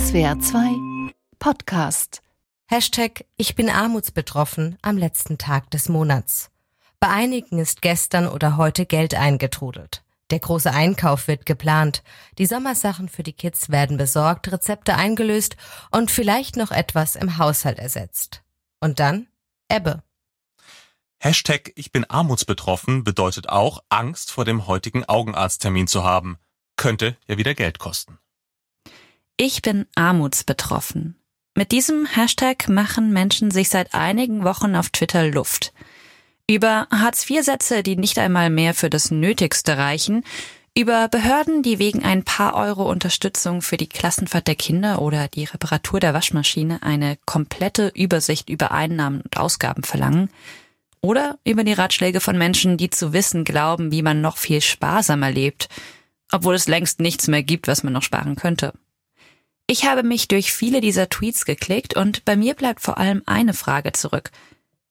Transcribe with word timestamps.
SWR 0.00 0.40
2 0.40 1.12
Podcast. 1.38 2.22
Hashtag 2.66 3.26
Ich 3.36 3.54
bin 3.54 3.68
armutsbetroffen 3.68 4.78
am 4.80 4.96
letzten 4.96 5.36
Tag 5.36 5.70
des 5.70 5.90
Monats. 5.90 6.50
Bei 7.00 7.08
einigen 7.08 7.58
ist 7.58 7.82
gestern 7.82 8.26
oder 8.26 8.56
heute 8.56 8.86
Geld 8.86 9.14
eingetrudelt. 9.14 10.02
Der 10.30 10.38
große 10.38 10.72
Einkauf 10.72 11.28
wird 11.28 11.44
geplant. 11.44 12.02
Die 12.38 12.46
Sommersachen 12.46 13.10
für 13.10 13.22
die 13.22 13.34
Kids 13.34 13.68
werden 13.68 13.98
besorgt, 13.98 14.50
Rezepte 14.50 14.94
eingelöst 14.96 15.56
und 15.90 16.10
vielleicht 16.10 16.56
noch 16.56 16.70
etwas 16.70 17.14
im 17.14 17.36
Haushalt 17.36 17.78
ersetzt. 17.78 18.42
Und 18.80 19.00
dann 19.00 19.28
Ebbe. 19.68 20.02
Hashtag 21.18 21.72
Ich 21.76 21.92
bin 21.92 22.08
armutsbetroffen 22.08 23.04
bedeutet 23.04 23.50
auch, 23.50 23.82
Angst 23.90 24.30
vor 24.30 24.46
dem 24.46 24.66
heutigen 24.66 25.04
Augenarzttermin 25.04 25.86
zu 25.86 26.04
haben. 26.04 26.38
Könnte 26.76 27.18
ja 27.28 27.36
wieder 27.36 27.54
Geld 27.54 27.78
kosten. 27.78 28.18
Ich 29.42 29.62
bin 29.62 29.86
armutsbetroffen. 29.94 31.16
Mit 31.56 31.72
diesem 31.72 32.04
Hashtag 32.04 32.68
machen 32.68 33.10
Menschen 33.10 33.50
sich 33.50 33.70
seit 33.70 33.94
einigen 33.94 34.44
Wochen 34.44 34.76
auf 34.76 34.90
Twitter 34.90 35.28
Luft. 35.28 35.72
Über 36.46 36.86
Hartz-IV-Sätze, 36.90 37.82
die 37.82 37.96
nicht 37.96 38.18
einmal 38.18 38.50
mehr 38.50 38.74
für 38.74 38.90
das 38.90 39.10
Nötigste 39.10 39.78
reichen, 39.78 40.24
über 40.76 41.08
Behörden, 41.08 41.62
die 41.62 41.78
wegen 41.78 42.04
ein 42.04 42.22
paar 42.22 42.52
Euro 42.52 42.90
Unterstützung 42.90 43.62
für 43.62 43.78
die 43.78 43.88
Klassenfahrt 43.88 44.46
der 44.46 44.56
Kinder 44.56 45.00
oder 45.00 45.26
die 45.28 45.44
Reparatur 45.44 46.00
der 46.00 46.12
Waschmaschine 46.12 46.82
eine 46.82 47.16
komplette 47.24 47.92
Übersicht 47.94 48.50
über 48.50 48.72
Einnahmen 48.72 49.22
und 49.22 49.38
Ausgaben 49.38 49.84
verlangen, 49.84 50.28
oder 51.00 51.38
über 51.44 51.64
die 51.64 51.72
Ratschläge 51.72 52.20
von 52.20 52.36
Menschen, 52.36 52.76
die 52.76 52.90
zu 52.90 53.14
wissen 53.14 53.44
glauben, 53.44 53.90
wie 53.90 54.02
man 54.02 54.20
noch 54.20 54.36
viel 54.36 54.60
sparsamer 54.60 55.30
lebt, 55.30 55.70
obwohl 56.30 56.56
es 56.56 56.68
längst 56.68 57.00
nichts 57.00 57.26
mehr 57.26 57.42
gibt, 57.42 57.68
was 57.68 57.82
man 57.82 57.94
noch 57.94 58.02
sparen 58.02 58.36
könnte. 58.36 58.74
Ich 59.70 59.84
habe 59.84 60.02
mich 60.02 60.26
durch 60.26 60.52
viele 60.52 60.80
dieser 60.80 61.08
Tweets 61.08 61.44
geklickt 61.44 61.96
und 61.96 62.24
bei 62.24 62.34
mir 62.34 62.54
bleibt 62.54 62.80
vor 62.80 62.98
allem 62.98 63.22
eine 63.26 63.54
Frage 63.54 63.92
zurück. 63.92 64.32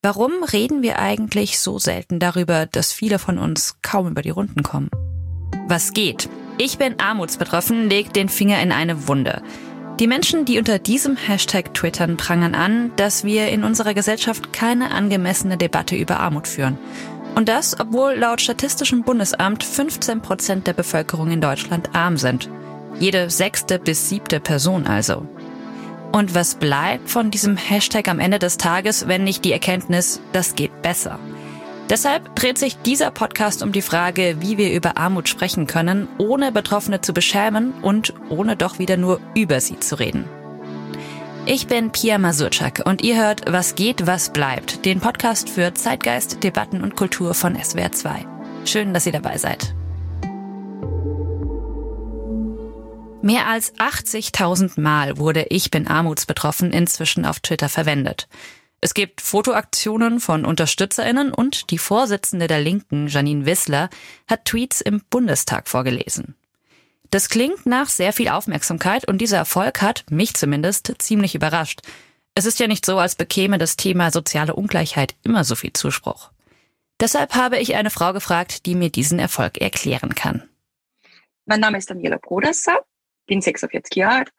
Warum 0.02 0.32
reden 0.42 0.82
wir 0.82 1.00
eigentlich 1.00 1.60
so 1.60 1.80
selten 1.80 2.18
darüber, 2.22 2.66
dass 2.66 2.94
viele 2.94 3.20
von 3.20 3.40
uns 3.40 3.76
kaum 3.82 4.08
über 4.08 4.22
die 4.22 4.30
Runden 4.30 4.64
kommen? 4.64 4.90
Was 5.68 5.92
geht? 5.92 6.30
Ich 6.58 6.78
bin 6.78 6.98
armutsbetroffen, 6.98 7.90
legt 7.90 8.16
den 8.16 8.30
Finger 8.30 8.62
in 8.62 8.72
eine 8.72 9.10
Wunde. 9.10 9.42
Die 10.00 10.08
Menschen, 10.08 10.46
die 10.46 10.58
unter 10.58 10.80
diesem 10.80 11.18
Hashtag 11.18 11.74
twittern, 11.74 12.16
prangern 12.16 12.56
an, 12.56 12.94
dass 12.96 13.26
wir 13.26 13.50
in 13.50 13.66
unserer 13.66 13.94
Gesellschaft 13.94 14.54
keine 14.54 14.92
angemessene 14.92 15.58
Debatte 15.58 15.98
über 15.98 16.22
Armut 16.22 16.48
führen. 16.48 16.78
Und 17.36 17.50
das, 17.50 17.78
obwohl 17.78 18.14
laut 18.14 18.40
Statistischem 18.40 19.04
Bundesamt 19.04 19.62
15 19.62 20.22
Prozent 20.22 20.68
der 20.68 20.74
Bevölkerung 20.74 21.32
in 21.32 21.42
Deutschland 21.42 21.94
arm 21.94 22.16
sind. 22.16 22.50
Jede 23.00 23.30
sechste 23.30 23.80
bis 23.80 24.10
siebte 24.10 24.40
Person 24.40 24.86
also. 24.86 25.26
Und 26.12 26.36
was 26.36 26.56
bleibt 26.56 27.10
von 27.10 27.32
diesem 27.32 27.56
Hashtag 27.56 28.08
am 28.08 28.20
Ende 28.20 28.40
des 28.40 28.58
Tages, 28.58 29.08
wenn 29.08 29.24
nicht 29.24 29.46
die 29.46 29.54
Erkenntnis, 29.54 30.22
das 30.34 30.56
geht 30.56 30.82
besser? 30.82 31.20
Deshalb 31.90 32.36
dreht 32.36 32.58
sich 32.58 32.78
dieser 32.78 33.10
Podcast 33.10 33.64
um 33.64 33.72
die 33.72 33.82
Frage, 33.82 34.38
wie 34.40 34.58
wir 34.58 34.72
über 34.74 34.98
Armut 34.98 35.28
sprechen 35.28 35.66
können, 35.66 36.08
ohne 36.20 36.52
Betroffene 36.52 37.02
zu 37.02 37.14
beschämen 37.14 37.74
und 37.82 38.14
ohne 38.30 38.56
doch 38.56 38.78
wieder 38.78 38.98
nur 38.98 39.20
über 39.34 39.60
sie 39.60 39.80
zu 39.80 39.98
reden. 39.98 40.26
Ich 41.46 41.66
bin 41.66 41.92
Pia 41.92 42.20
Masurczak 42.20 42.84
und 42.86 43.02
ihr 43.02 43.18
hört 43.18 43.52
Was 43.52 43.74
geht, 43.74 44.06
was 44.06 44.32
bleibt, 44.32 44.86
den 44.86 45.00
Podcast 45.00 45.50
für 45.50 45.74
Zeitgeist, 45.74 46.44
Debatten 46.44 46.84
und 46.84 46.96
Kultur 46.96 47.34
von 47.34 47.56
SWR 47.56 47.92
2. 47.92 48.26
Schön, 48.66 48.94
dass 48.94 49.08
ihr 49.08 49.14
dabei 49.14 49.38
seid. 49.38 49.74
Mehr 53.22 53.48
als 53.48 53.76
80.000 53.76 54.80
Mal 54.80 55.18
wurde 55.18 55.48
Ich 55.50 55.72
bin 55.72 55.88
armutsbetroffen 55.88 56.72
inzwischen 56.72 57.26
auf 57.26 57.42
Twitter 57.42 57.68
verwendet. 57.68 58.30
Es 58.80 58.94
gibt 58.94 59.20
Fotoaktionen 59.20 60.22
von 60.22 60.46
UnterstützerInnen 60.46 61.34
und 61.34 61.70
die 61.70 61.80
Vorsitzende 61.80 62.48
der 62.48 62.62
Linken, 62.62 63.08
Janine 63.08 63.46
Wissler, 63.46 63.90
hat 64.30 64.46
Tweets 64.46 64.80
im 64.80 65.02
Bundestag 65.10 65.68
vorgelesen. 65.68 66.36
Das 67.12 67.28
klingt 67.28 67.66
nach 67.66 67.90
sehr 67.90 68.14
viel 68.14 68.30
Aufmerksamkeit 68.30 69.06
und 69.06 69.18
dieser 69.18 69.38
Erfolg 69.38 69.82
hat, 69.82 70.06
mich 70.10 70.36
zumindest, 70.36 70.94
ziemlich 71.00 71.36
überrascht. 71.36 71.82
Es 72.36 72.46
ist 72.46 72.60
ja 72.60 72.68
nicht 72.68 72.86
so, 72.86 73.00
als 73.00 73.16
bekäme 73.16 73.58
das 73.58 73.76
Thema 73.76 74.12
soziale 74.12 74.56
Ungleichheit 74.56 75.16
immer 75.24 75.44
so 75.44 75.56
viel 75.56 75.74
Zuspruch. 75.74 76.32
Deshalb 77.02 77.36
habe 77.36 77.58
ich 77.58 77.76
eine 77.76 77.90
Frau 77.90 78.14
gefragt, 78.14 78.66
die 78.66 78.76
mir 78.76 78.90
diesen 78.90 79.20
Erfolg 79.20 79.58
erklären 79.60 80.16
kann. 80.16 80.44
Mein 81.46 81.60
Name 81.60 81.80
ist 81.80 81.90
Daniela 81.90 82.18
Brodesser 82.18 82.80
bin 83.30 83.42
46 83.42 83.96
Jahre 83.96 84.20
alt, 84.20 84.34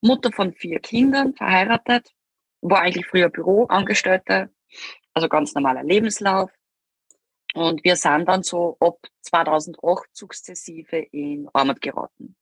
Mutter 0.00 0.30
von 0.30 0.52
vier 0.52 0.78
Kindern, 0.78 1.34
verheiratet, 1.34 2.14
war 2.60 2.82
eigentlich 2.82 3.06
früher 3.06 3.28
Büroangestellte, 3.28 4.50
also 5.12 5.28
ganz 5.28 5.54
normaler 5.54 5.82
Lebenslauf. 5.82 6.50
Und 7.54 7.82
wir 7.84 7.96
sind 7.96 8.26
dann 8.28 8.42
so 8.42 8.76
ab 8.80 8.98
2008 9.22 10.08
sukzessive 10.12 10.98
in 10.98 11.48
Armut 11.52 11.80
geraten. 11.80 12.36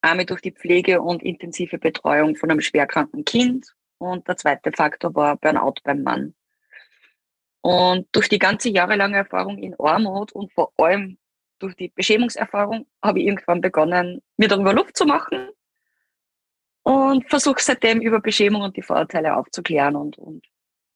Einmal 0.00 0.26
durch 0.26 0.40
die 0.40 0.52
Pflege 0.52 1.02
und 1.02 1.22
intensive 1.22 1.78
Betreuung 1.78 2.36
von 2.36 2.50
einem 2.50 2.60
schwerkranken 2.60 3.24
Kind. 3.24 3.74
Und 3.98 4.28
der 4.28 4.36
zweite 4.36 4.70
Faktor 4.70 5.14
war 5.14 5.36
Burnout 5.36 5.80
beim 5.82 6.02
Mann. 6.02 6.34
Und 7.62 8.06
durch 8.12 8.28
die 8.28 8.38
ganze 8.38 8.70
jahrelange 8.70 9.16
Erfahrung 9.16 9.58
in 9.58 9.74
Armut 9.78 10.30
und 10.32 10.52
vor 10.52 10.72
allem 10.76 11.18
durch 11.58 11.74
die 11.74 11.88
Beschämungserfahrung 11.88 12.86
habe 13.02 13.20
ich 13.20 13.26
irgendwann 13.26 13.60
begonnen, 13.60 14.22
mir 14.36 14.48
darüber 14.48 14.72
Luft 14.72 14.96
zu 14.96 15.04
machen 15.04 15.48
und 16.82 17.28
versuche 17.28 17.62
seitdem 17.62 18.00
über 18.00 18.20
Beschämung 18.20 18.62
und 18.62 18.76
die 18.76 18.82
Vorurteile 18.82 19.36
aufzuklären 19.36 19.96
und, 19.96 20.18
und 20.18 20.46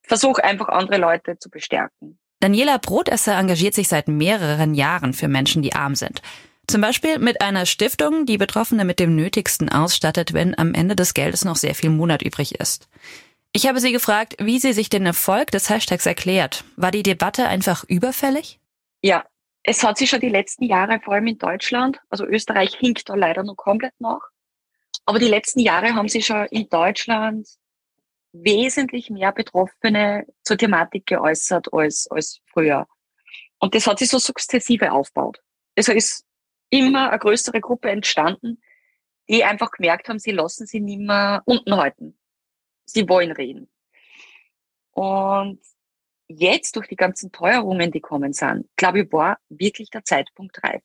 versuche 0.03 0.43
einfach 0.43 0.69
andere 0.69 0.99
Leute 0.99 1.39
zu 1.39 1.51
bestärken. 1.51 2.19
Daniela 2.41 2.79
Brotesser 2.79 3.39
engagiert 3.39 3.75
sich 3.75 3.89
seit 3.89 4.09
mehreren 4.09 4.75
Jahren 4.75 5.13
für 5.13 5.29
Menschen, 5.29 5.63
die 5.63 5.75
arm 5.75 5.95
sind. 5.95 6.23
Zum 6.67 6.81
Beispiel 6.81 7.19
mit 7.19 7.41
einer 7.41 7.67
Stiftung, 7.67 8.25
die 8.27 8.39
Betroffene 8.39 8.85
mit 8.85 8.99
dem 8.99 9.15
Nötigsten 9.15 9.69
ausstattet, 9.69 10.33
wenn 10.33 10.57
am 10.59 10.75
Ende 10.75 10.97
des 10.97 11.15
Geldes 11.15 11.45
noch 11.45 11.57
sehr 11.57 11.75
viel 11.75 11.91
Monat 11.91 12.23
übrig 12.23 12.59
ist. 12.59 12.89
Ich 13.53 13.67
habe 13.69 13.81
sie 13.81 13.93
gefragt, 13.93 14.37
wie 14.39 14.59
sie 14.59 14.73
sich 14.73 14.89
den 14.89 15.05
Erfolg 15.05 15.51
des 15.51 15.69
Hashtags 15.69 16.07
erklärt. 16.07 16.65
War 16.77 16.91
die 16.91 17.03
Debatte 17.03 17.47
einfach 17.47 17.85
überfällig? 17.85 18.59
Ja, 19.03 19.25
es 19.63 19.83
hat 19.83 19.99
sich 19.99 20.11
schon 20.11 20.21
die 20.21 20.29
letzten 20.29 20.65
Jahre, 20.65 21.01
vor 21.01 21.15
allem 21.15 21.27
in 21.27 21.39
Deutschland, 21.39 22.01
also 22.11 22.25
Österreich 22.27 22.75
hinkt 22.75 23.09
da 23.09 23.15
leider 23.15 23.43
noch 23.43 23.57
komplett 23.57 23.95
nach, 24.01 24.21
aber 25.05 25.19
die 25.19 25.29
letzten 25.29 25.61
Jahre 25.61 25.95
haben 25.95 26.09
sich 26.09 26.27
schon 26.27 26.47
in 26.47 26.69
Deutschland 26.69 27.49
wesentlich 28.33 29.11
mehr 29.11 29.33
Betroffene 29.33 30.27
zur 30.43 30.57
Thematik 30.57 31.07
geäußert 31.07 31.73
als, 31.73 32.09
als 32.11 32.41
früher. 32.47 32.87
Und 33.59 33.75
das 33.75 33.87
hat 33.87 33.99
sich 33.99 34.09
so 34.09 34.19
sukzessive 34.19 34.91
aufgebaut. 34.91 35.39
Also 35.77 35.93
ist 35.93 36.25
immer 36.71 37.11
eine 37.11 37.19
größere 37.19 37.61
Gruppe 37.61 37.91
entstanden, 37.91 38.61
die 39.29 39.45
einfach 39.45 39.71
gemerkt 39.71 40.09
haben, 40.09 40.19
sie 40.19 40.33
lassen 40.33 40.67
sie 40.67 40.81
nicht 40.81 41.01
mehr 41.01 41.43
unten 41.45 41.77
halten. 41.77 42.19
Sie 42.85 43.09
wollen 43.09 43.33
reden. 43.33 43.71
Und 44.93 45.61
jetzt 46.39 46.77
durch 46.77 46.89
die 46.89 46.97
ganzen 46.97 47.33
Teuerungen, 47.33 47.91
die 47.91 48.01
kommen 48.01 48.33
sind, 48.33 48.69
glaube 48.77 49.03
ich, 49.03 49.13
war 49.13 49.39
wirklich 49.49 49.91
der 49.91 50.05
Zeitpunkt 50.05 50.63
reif. 50.63 50.83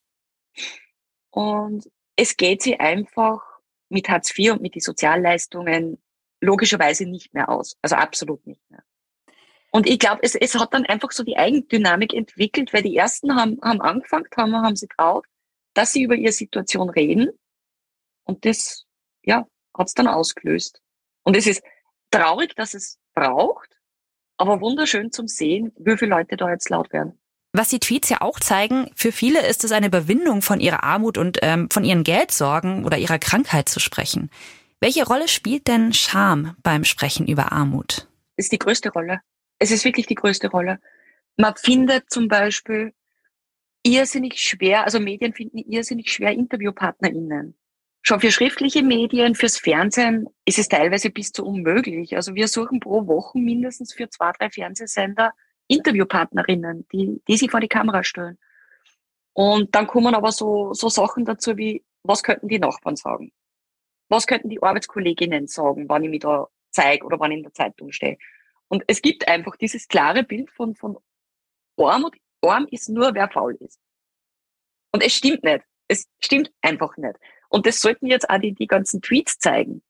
Und 1.31 1.89
es 2.15 2.37
geht 2.37 2.61
sie 2.61 2.79
einfach 2.79 3.41
mit 3.89 4.09
Hartz 4.09 4.37
IV 4.37 4.53
und 4.53 4.61
mit 4.61 4.75
den 4.75 4.81
Sozialleistungen 4.81 6.01
logischerweise 6.41 7.05
nicht 7.05 7.33
mehr 7.33 7.49
aus. 7.49 7.77
Also 7.81 7.95
absolut 7.95 8.45
nicht 8.45 8.61
mehr. 8.69 8.83
Und 9.71 9.87
ich 9.87 9.99
glaube, 9.99 10.21
es, 10.23 10.35
es 10.35 10.55
hat 10.55 10.73
dann 10.73 10.85
einfach 10.85 11.11
so 11.11 11.23
die 11.23 11.37
Eigendynamik 11.37 12.13
entwickelt, 12.13 12.73
weil 12.73 12.83
die 12.83 12.95
ersten 12.95 13.35
haben, 13.35 13.59
haben 13.61 13.81
angefangen, 13.81 14.25
haben, 14.35 14.55
haben 14.55 14.75
sie 14.75 14.87
traut, 14.87 15.25
dass 15.73 15.91
sie 15.91 16.03
über 16.03 16.15
ihre 16.15 16.31
Situation 16.31 16.89
reden. 16.89 17.29
Und 18.23 18.45
das, 18.45 18.85
ja, 19.23 19.47
hat 19.77 19.87
es 19.87 19.93
dann 19.93 20.07
ausgelöst. 20.07 20.81
Und 21.23 21.35
es 21.35 21.45
ist 21.47 21.61
traurig, 22.11 22.55
dass 22.55 22.73
es 22.73 22.99
braucht, 23.13 23.76
aber 24.37 24.61
wunderschön 24.61 25.11
zum 25.11 25.27
Sehen, 25.27 25.71
wie 25.77 25.97
viele 25.97 26.11
Leute 26.11 26.37
da 26.37 26.49
jetzt 26.49 26.69
laut 26.69 26.91
werden. 26.93 27.19
Was 27.53 27.69
die 27.69 27.79
Tweets 27.79 28.09
ja 28.09 28.21
auch 28.21 28.39
zeigen, 28.39 28.91
für 28.95 29.11
viele 29.11 29.45
ist 29.47 29.63
es 29.63 29.71
eine 29.71 29.87
Überwindung 29.87 30.41
von 30.41 30.59
ihrer 30.59 30.83
Armut 30.83 31.17
und 31.17 31.39
ähm, 31.41 31.69
von 31.71 31.83
ihren 31.83 32.03
Geldsorgen 32.03 32.85
oder 32.85 32.97
ihrer 32.97 33.19
Krankheit 33.19 33.69
zu 33.69 33.79
sprechen. 33.79 34.29
Welche 34.79 35.05
Rolle 35.05 35.27
spielt 35.27 35.67
denn 35.67 35.91
Scham 35.93 36.55
beim 36.61 36.83
Sprechen 36.83 37.25
über 37.25 37.51
Armut? 37.51 38.07
Ist 38.35 38.51
die 38.51 38.59
größte 38.59 38.91
Rolle. 38.91 39.21
Es 39.57 39.71
ist 39.71 39.85
wirklich 39.85 40.05
die 40.05 40.15
größte 40.15 40.49
Rolle. 40.49 40.79
Man 41.35 41.55
findet 41.55 42.11
zum 42.11 42.27
Beispiel 42.27 42.93
irrsinnig 43.83 44.39
schwer, 44.39 44.83
also 44.85 44.99
Medien 44.99 45.33
finden 45.33 45.57
irrsinnig 45.57 46.11
schwer 46.11 46.33
InterviewpartnerInnen. 46.33 47.55
Schon 48.07 48.21
für 48.21 48.31
schriftliche 48.31 48.83
Medien, 48.83 49.35
fürs 49.35 49.57
Fernsehen 49.57 50.29
ist 50.45 50.57
es 50.59 50.69
teilweise 50.69 51.09
bis 51.09 51.33
zu 51.33 51.45
unmöglich. 51.45 52.15
Also 52.15 52.35
wir 52.35 52.47
suchen 52.47 52.79
pro 52.79 53.05
Woche 53.05 53.37
mindestens 53.37 53.93
für 53.93 54.09
zwei, 54.09 54.31
drei 54.31 54.49
Fernsehsender 54.49 55.33
Interviewpartnerinnen, 55.67 56.87
die, 56.93 57.21
die 57.27 57.35
sich 57.35 57.51
vor 57.51 57.59
die 57.59 57.67
Kamera 57.67 58.05
stellen. 58.05 58.37
Und 59.33 59.75
dann 59.75 59.87
kommen 59.87 60.15
aber 60.15 60.31
so, 60.31 60.71
so 60.71 60.87
Sachen 60.87 61.25
dazu 61.25 61.57
wie, 61.57 61.83
was 62.03 62.23
könnten 62.23 62.47
die 62.47 62.59
Nachbarn 62.59 62.95
sagen? 62.95 63.33
Was 64.07 64.25
könnten 64.25 64.47
die 64.47 64.63
Arbeitskolleginnen 64.63 65.47
sagen, 65.47 65.89
wann 65.89 66.05
ich 66.05 66.09
mich 66.09 66.21
da 66.21 66.47
zeige 66.71 67.05
oder 67.05 67.19
wann 67.19 67.31
ich 67.31 67.39
in 67.39 67.43
der 67.43 67.53
Zeitung 67.53 67.91
stehe? 67.91 68.17
Und 68.69 68.85
es 68.87 69.01
gibt 69.01 69.27
einfach 69.27 69.57
dieses 69.57 69.85
klare 69.89 70.23
Bild 70.23 70.49
von, 70.51 70.75
von 70.75 70.97
Armut. 71.75 72.15
Arm 72.41 72.67
ist 72.71 72.87
nur, 72.87 73.13
wer 73.15 73.29
faul 73.29 73.57
ist. 73.59 73.81
Und 74.93 75.03
es 75.03 75.11
stimmt 75.13 75.43
nicht. 75.43 75.65
Es 75.89 76.07
stimmt 76.21 76.53
einfach 76.61 76.95
nicht. 76.95 77.17
Und 77.49 77.65
das 77.65 77.79
sollten 77.79 78.07
jetzt 78.07 78.29
auch 78.29 78.39
die, 78.39 78.53
die 78.53 78.67
ganzen 78.67 79.01
Tweets 79.01 79.39
zeigen. 79.39 79.81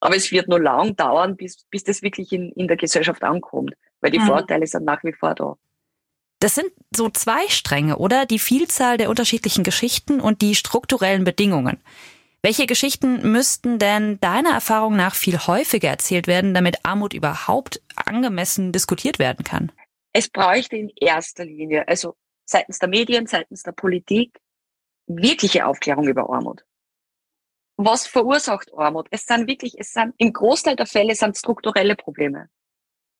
Aber 0.00 0.16
es 0.16 0.30
wird 0.32 0.48
nur 0.48 0.60
lang 0.60 0.96
dauern, 0.96 1.36
bis, 1.36 1.64
bis 1.70 1.84
das 1.84 2.02
wirklich 2.02 2.32
in, 2.32 2.52
in 2.52 2.68
der 2.68 2.76
Gesellschaft 2.76 3.22
ankommt, 3.22 3.74
weil 4.00 4.10
die 4.10 4.18
mhm. 4.18 4.26
Vorteile 4.26 4.66
sind 4.66 4.84
nach 4.84 5.02
wie 5.02 5.12
vor 5.12 5.34
da. 5.34 5.56
Das 6.40 6.54
sind 6.54 6.70
so 6.94 7.08
zwei 7.08 7.48
Stränge, 7.48 7.96
oder? 7.96 8.26
Die 8.26 8.38
Vielzahl 8.38 8.98
der 8.98 9.08
unterschiedlichen 9.08 9.64
Geschichten 9.64 10.20
und 10.20 10.42
die 10.42 10.54
strukturellen 10.54 11.24
Bedingungen. 11.24 11.80
Welche 12.42 12.66
Geschichten 12.66 13.32
müssten 13.32 13.78
denn 13.78 14.20
deiner 14.20 14.50
Erfahrung 14.50 14.96
nach 14.96 15.14
viel 15.14 15.38
häufiger 15.38 15.88
erzählt 15.88 16.26
werden, 16.26 16.52
damit 16.52 16.84
Armut 16.84 17.14
überhaupt 17.14 17.80
angemessen 17.96 18.72
diskutiert 18.72 19.18
werden 19.18 19.42
kann? 19.46 19.72
Es 20.12 20.28
bräuchte 20.28 20.76
in 20.76 20.90
erster 21.00 21.46
Linie, 21.46 21.88
also 21.88 22.14
seitens 22.44 22.78
der 22.78 22.90
Medien, 22.90 23.26
seitens 23.26 23.62
der 23.62 23.72
Politik, 23.72 24.38
wirkliche 25.06 25.66
Aufklärung 25.66 26.06
über 26.06 26.28
Armut. 26.28 26.62
Was 27.76 28.06
verursacht 28.06 28.72
Armut? 28.76 29.08
Es 29.10 29.26
sind 29.26 29.48
wirklich, 29.48 29.74
es 29.78 29.92
sind 29.92 30.14
im 30.18 30.32
Großteil 30.32 30.76
der 30.76 30.86
Fälle 30.86 31.14
sind 31.14 31.36
strukturelle 31.36 31.96
Probleme. 31.96 32.48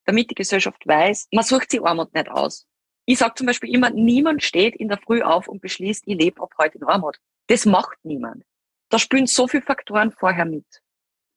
Damit 0.05 0.31
die 0.31 0.37
Gesellschaft 0.37 0.87
weiß, 0.87 1.29
man 1.33 1.45
sucht 1.45 1.71
sie 1.71 1.81
Armut 1.81 2.15
nicht 2.15 2.29
aus. 2.31 2.67
Ich 3.07 3.19
sage 3.19 3.35
zum 3.35 3.47
Beispiel 3.49 3.75
immer, 3.75 3.91
niemand 3.91 4.43
steht 4.43 4.77
in 4.77 4.89
der 4.89 4.99
Früh 4.99 5.23
auf 5.23 5.49
und 5.49 5.61
beschließt, 5.61 6.05
ich 6.07 6.17
lebe 6.17 6.41
ab 6.41 6.55
heute 6.57 6.79
in 6.79 6.85
Armut. 6.85 7.19
Das 7.49 7.67
macht 7.67 7.99
niemand. 8.05 8.45
Da 8.91 8.99
spielen 8.99 9.27
so 9.27 9.49
viele 9.49 9.63
Faktoren 9.63 10.13
vorher 10.13 10.45
mit. 10.45 10.67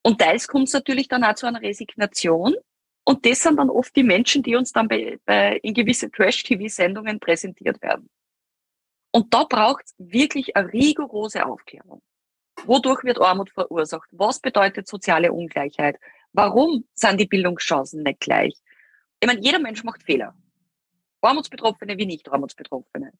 Und 0.04 0.20
teils 0.20 0.48
kommt 0.48 0.68
es 0.68 0.74
natürlich 0.74 1.08
dann 1.08 1.24
auch 1.24 1.34
zu 1.34 1.48
einer 1.48 1.62
Resignation. 1.62 2.56
Und 3.04 3.25
das 3.25 3.40
sind 3.40 3.58
dann 3.58 3.70
oft 3.70 3.96
die 3.96 4.04
Menschen, 4.04 4.44
die 4.44 4.56
uns 4.56 4.72
dann 4.72 4.88
bei, 4.88 5.18
bei 5.25 5.58
in 5.63 5.74
gewisse 5.74 6.12
Trash-TV-Sendungen 6.12 7.20
präsentiert 7.20 7.81
werden. 7.81 8.10
Und 9.12 9.34
da 9.34 9.44
braucht 9.46 9.86
es 9.86 9.96
wirklich 9.98 10.56
eine 10.56 10.72
rigorose 10.72 11.46
Aufklärung. 11.46 12.02
Wodurch 12.65 13.04
wird 13.04 13.21
Armut 13.21 13.51
verursacht? 13.51 14.09
Was 14.12 14.39
bedeutet 14.39 14.88
soziale 14.88 15.31
Ungleichheit? 15.31 16.00
Warum 16.33 16.86
sind 16.94 17.19
die 17.19 17.27
Bildungschancen 17.27 18.04
nicht 18.04 18.19
gleich? 18.19 18.56
Ich 19.19 19.27
meine, 19.27 19.42
jeder 19.42 19.59
Mensch 19.59 19.83
macht 19.83 20.04
Fehler. 20.04 20.36
Armutsbetroffene 21.21 21.98
wie 21.98 22.06
nicht 22.06 22.30
Armutsbetroffene. 22.30 23.12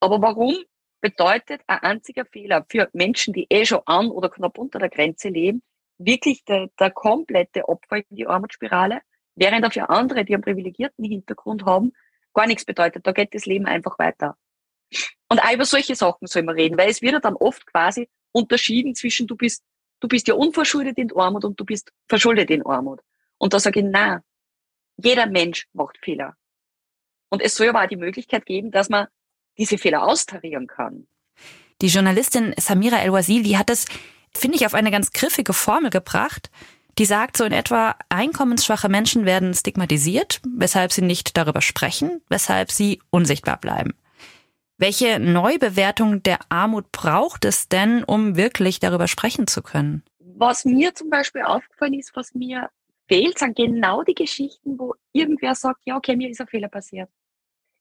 Aber 0.00 0.20
warum 0.20 0.56
bedeutet 1.00 1.62
ein 1.66 1.78
einziger 1.80 2.24
Fehler 2.24 2.64
für 2.68 2.88
Menschen, 2.92 3.32
die 3.32 3.46
eh 3.50 3.64
schon 3.64 3.82
an 3.86 4.10
oder 4.10 4.28
knapp 4.28 4.58
unter 4.58 4.78
der 4.78 4.88
Grenze 4.88 5.28
leben, 5.28 5.62
wirklich 5.98 6.44
der, 6.44 6.68
der 6.78 6.90
komplette 6.90 7.68
Opfer 7.68 7.98
in 7.98 8.16
die 8.16 8.26
Armutsspirale, 8.26 9.00
während 9.34 9.64
dafür 9.64 9.90
andere, 9.90 10.24
die 10.24 10.34
einen 10.34 10.42
privilegierten 10.42 11.04
Hintergrund 11.04 11.64
haben, 11.64 11.92
gar 12.34 12.46
nichts 12.46 12.64
bedeutet. 12.64 13.06
Da 13.06 13.12
geht 13.12 13.34
das 13.34 13.46
Leben 13.46 13.66
einfach 13.66 13.98
weiter. 13.98 14.36
Und 15.28 15.40
auch 15.40 15.52
über 15.52 15.64
solche 15.64 15.94
Sachen 15.94 16.26
soll 16.26 16.42
man 16.42 16.54
reden, 16.54 16.78
weil 16.78 16.90
es 16.90 17.02
wird 17.02 17.12
ja 17.12 17.20
dann 17.20 17.34
oft 17.34 17.66
quasi 17.66 18.08
unterschieden 18.36 18.94
zwischen 18.94 19.26
du 19.26 19.34
bist, 19.34 19.62
du 20.00 20.08
bist 20.08 20.28
ja 20.28 20.34
unverschuldet 20.34 20.98
in 20.98 21.10
Armut 21.16 21.44
und 21.44 21.58
du 21.58 21.64
bist 21.64 21.90
verschuldet 22.06 22.50
in 22.50 22.64
Armut. 22.66 23.00
Und 23.38 23.54
da 23.54 23.58
sage 23.58 23.80
ich, 23.80 23.86
na, 23.88 24.22
jeder 24.98 25.26
Mensch 25.26 25.66
macht 25.72 25.98
Fehler. 26.02 26.36
Und 27.30 27.42
es 27.42 27.56
soll 27.56 27.68
aber 27.68 27.82
auch 27.82 27.88
die 27.88 27.96
Möglichkeit 27.96 28.44
geben, 28.46 28.70
dass 28.70 28.88
man 28.88 29.06
diese 29.58 29.78
Fehler 29.78 30.02
austarieren 30.02 30.66
kann. 30.66 31.06
Die 31.80 31.88
Journalistin 31.88 32.54
Samira 32.58 32.98
El-Wazil, 32.98 33.42
die 33.42 33.58
hat 33.58 33.70
es, 33.70 33.86
finde 34.34 34.56
ich, 34.56 34.66
auf 34.66 34.74
eine 34.74 34.90
ganz 34.90 35.12
griffige 35.12 35.52
Formel 35.52 35.90
gebracht. 35.90 36.50
Die 36.98 37.04
sagt 37.04 37.36
so 37.36 37.44
in 37.44 37.52
etwa, 37.52 37.96
einkommensschwache 38.08 38.88
Menschen 38.88 39.26
werden 39.26 39.52
stigmatisiert, 39.54 40.40
weshalb 40.56 40.92
sie 40.92 41.02
nicht 41.02 41.36
darüber 41.36 41.60
sprechen, 41.60 42.22
weshalb 42.28 42.70
sie 42.70 43.02
unsichtbar 43.10 43.58
bleiben. 43.58 43.94
Welche 44.78 45.18
Neubewertung 45.18 46.22
der 46.22 46.38
Armut 46.50 46.92
braucht 46.92 47.46
es 47.46 47.68
denn, 47.68 48.04
um 48.04 48.36
wirklich 48.36 48.78
darüber 48.78 49.08
sprechen 49.08 49.46
zu 49.46 49.62
können? 49.62 50.02
Was 50.18 50.66
mir 50.66 50.94
zum 50.94 51.08
Beispiel 51.08 51.42
aufgefallen 51.42 51.94
ist, 51.94 52.14
was 52.14 52.34
mir 52.34 52.68
fehlt, 53.08 53.38
sind 53.38 53.56
genau 53.56 54.02
die 54.02 54.14
Geschichten, 54.14 54.78
wo 54.78 54.94
irgendwer 55.12 55.54
sagt, 55.54 55.80
ja, 55.86 55.96
okay, 55.96 56.14
mir 56.14 56.28
ist 56.28 56.42
ein 56.42 56.46
Fehler 56.46 56.68
passiert. 56.68 57.08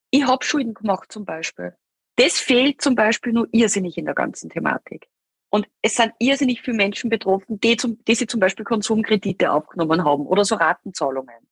Ich 0.10 0.26
habe 0.26 0.46
Schulden 0.46 0.74
gemacht 0.74 1.12
zum 1.12 1.26
Beispiel. 1.26 1.76
Das 2.16 2.40
fehlt 2.40 2.82
zum 2.82 2.96
Beispiel 2.96 3.34
nur 3.34 3.50
irrsinnig 3.52 3.98
in 3.98 4.06
der 4.06 4.16
ganzen 4.16 4.50
Thematik. 4.50 5.10
Und 5.50 5.68
es 5.82 5.96
sind 5.96 6.14
irrsinnig 6.20 6.62
viele 6.62 6.78
Menschen 6.78 7.10
betroffen, 7.10 7.60
die, 7.60 7.76
zum, 7.76 8.04
die 8.06 8.16
sie 8.16 8.28
zum 8.28 8.40
Beispiel 8.40 8.64
Konsumkredite 8.64 9.52
aufgenommen 9.52 10.06
haben 10.06 10.26
oder 10.26 10.46
so 10.46 10.56
Ratenzahlungen. 10.56 11.50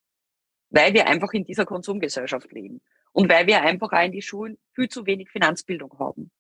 Weil 0.70 0.94
wir 0.94 1.08
einfach 1.08 1.34
in 1.34 1.44
dieser 1.44 1.66
Konsumgesellschaft 1.66 2.50
leben. 2.54 2.82
Und 3.14 3.30
weil 3.30 3.48
wir 3.48 3.62
einfach 3.62 3.92
auch 3.92 4.04
in 4.04 4.12
die 4.12 4.22
Schulen 4.22 4.58
viel 4.74 4.90
zu 4.90 5.06
wenig 5.06 5.30
Finanzbildung 5.30 5.98
haben. 6.00 6.32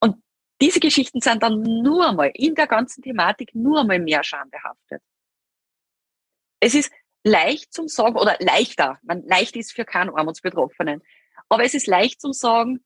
Und 0.00 0.16
diese 0.60 0.80
Geschichten 0.80 1.20
sind 1.20 1.42
dann 1.42 1.62
nur 1.62 2.10
einmal 2.10 2.30
in 2.34 2.54
der 2.54 2.66
ganzen 2.66 3.02
Thematik 3.02 3.54
nur 3.54 3.80
einmal 3.80 4.00
mehr 4.00 4.22
schambehaftet. 4.22 5.02
Es 6.60 6.74
ist 6.74 6.92
leicht 7.22 7.72
zum 7.72 7.88
Sagen, 7.88 8.16
oder 8.16 8.36
leichter, 8.40 8.98
man, 9.02 9.22
leicht 9.26 9.56
ist 9.56 9.72
für 9.72 9.84
keinen 9.84 10.10
Armutsbetroffenen, 10.10 11.02
aber 11.48 11.64
es 11.64 11.74
ist 11.74 11.86
leicht 11.86 12.20
zum 12.20 12.32
Sagen, 12.32 12.84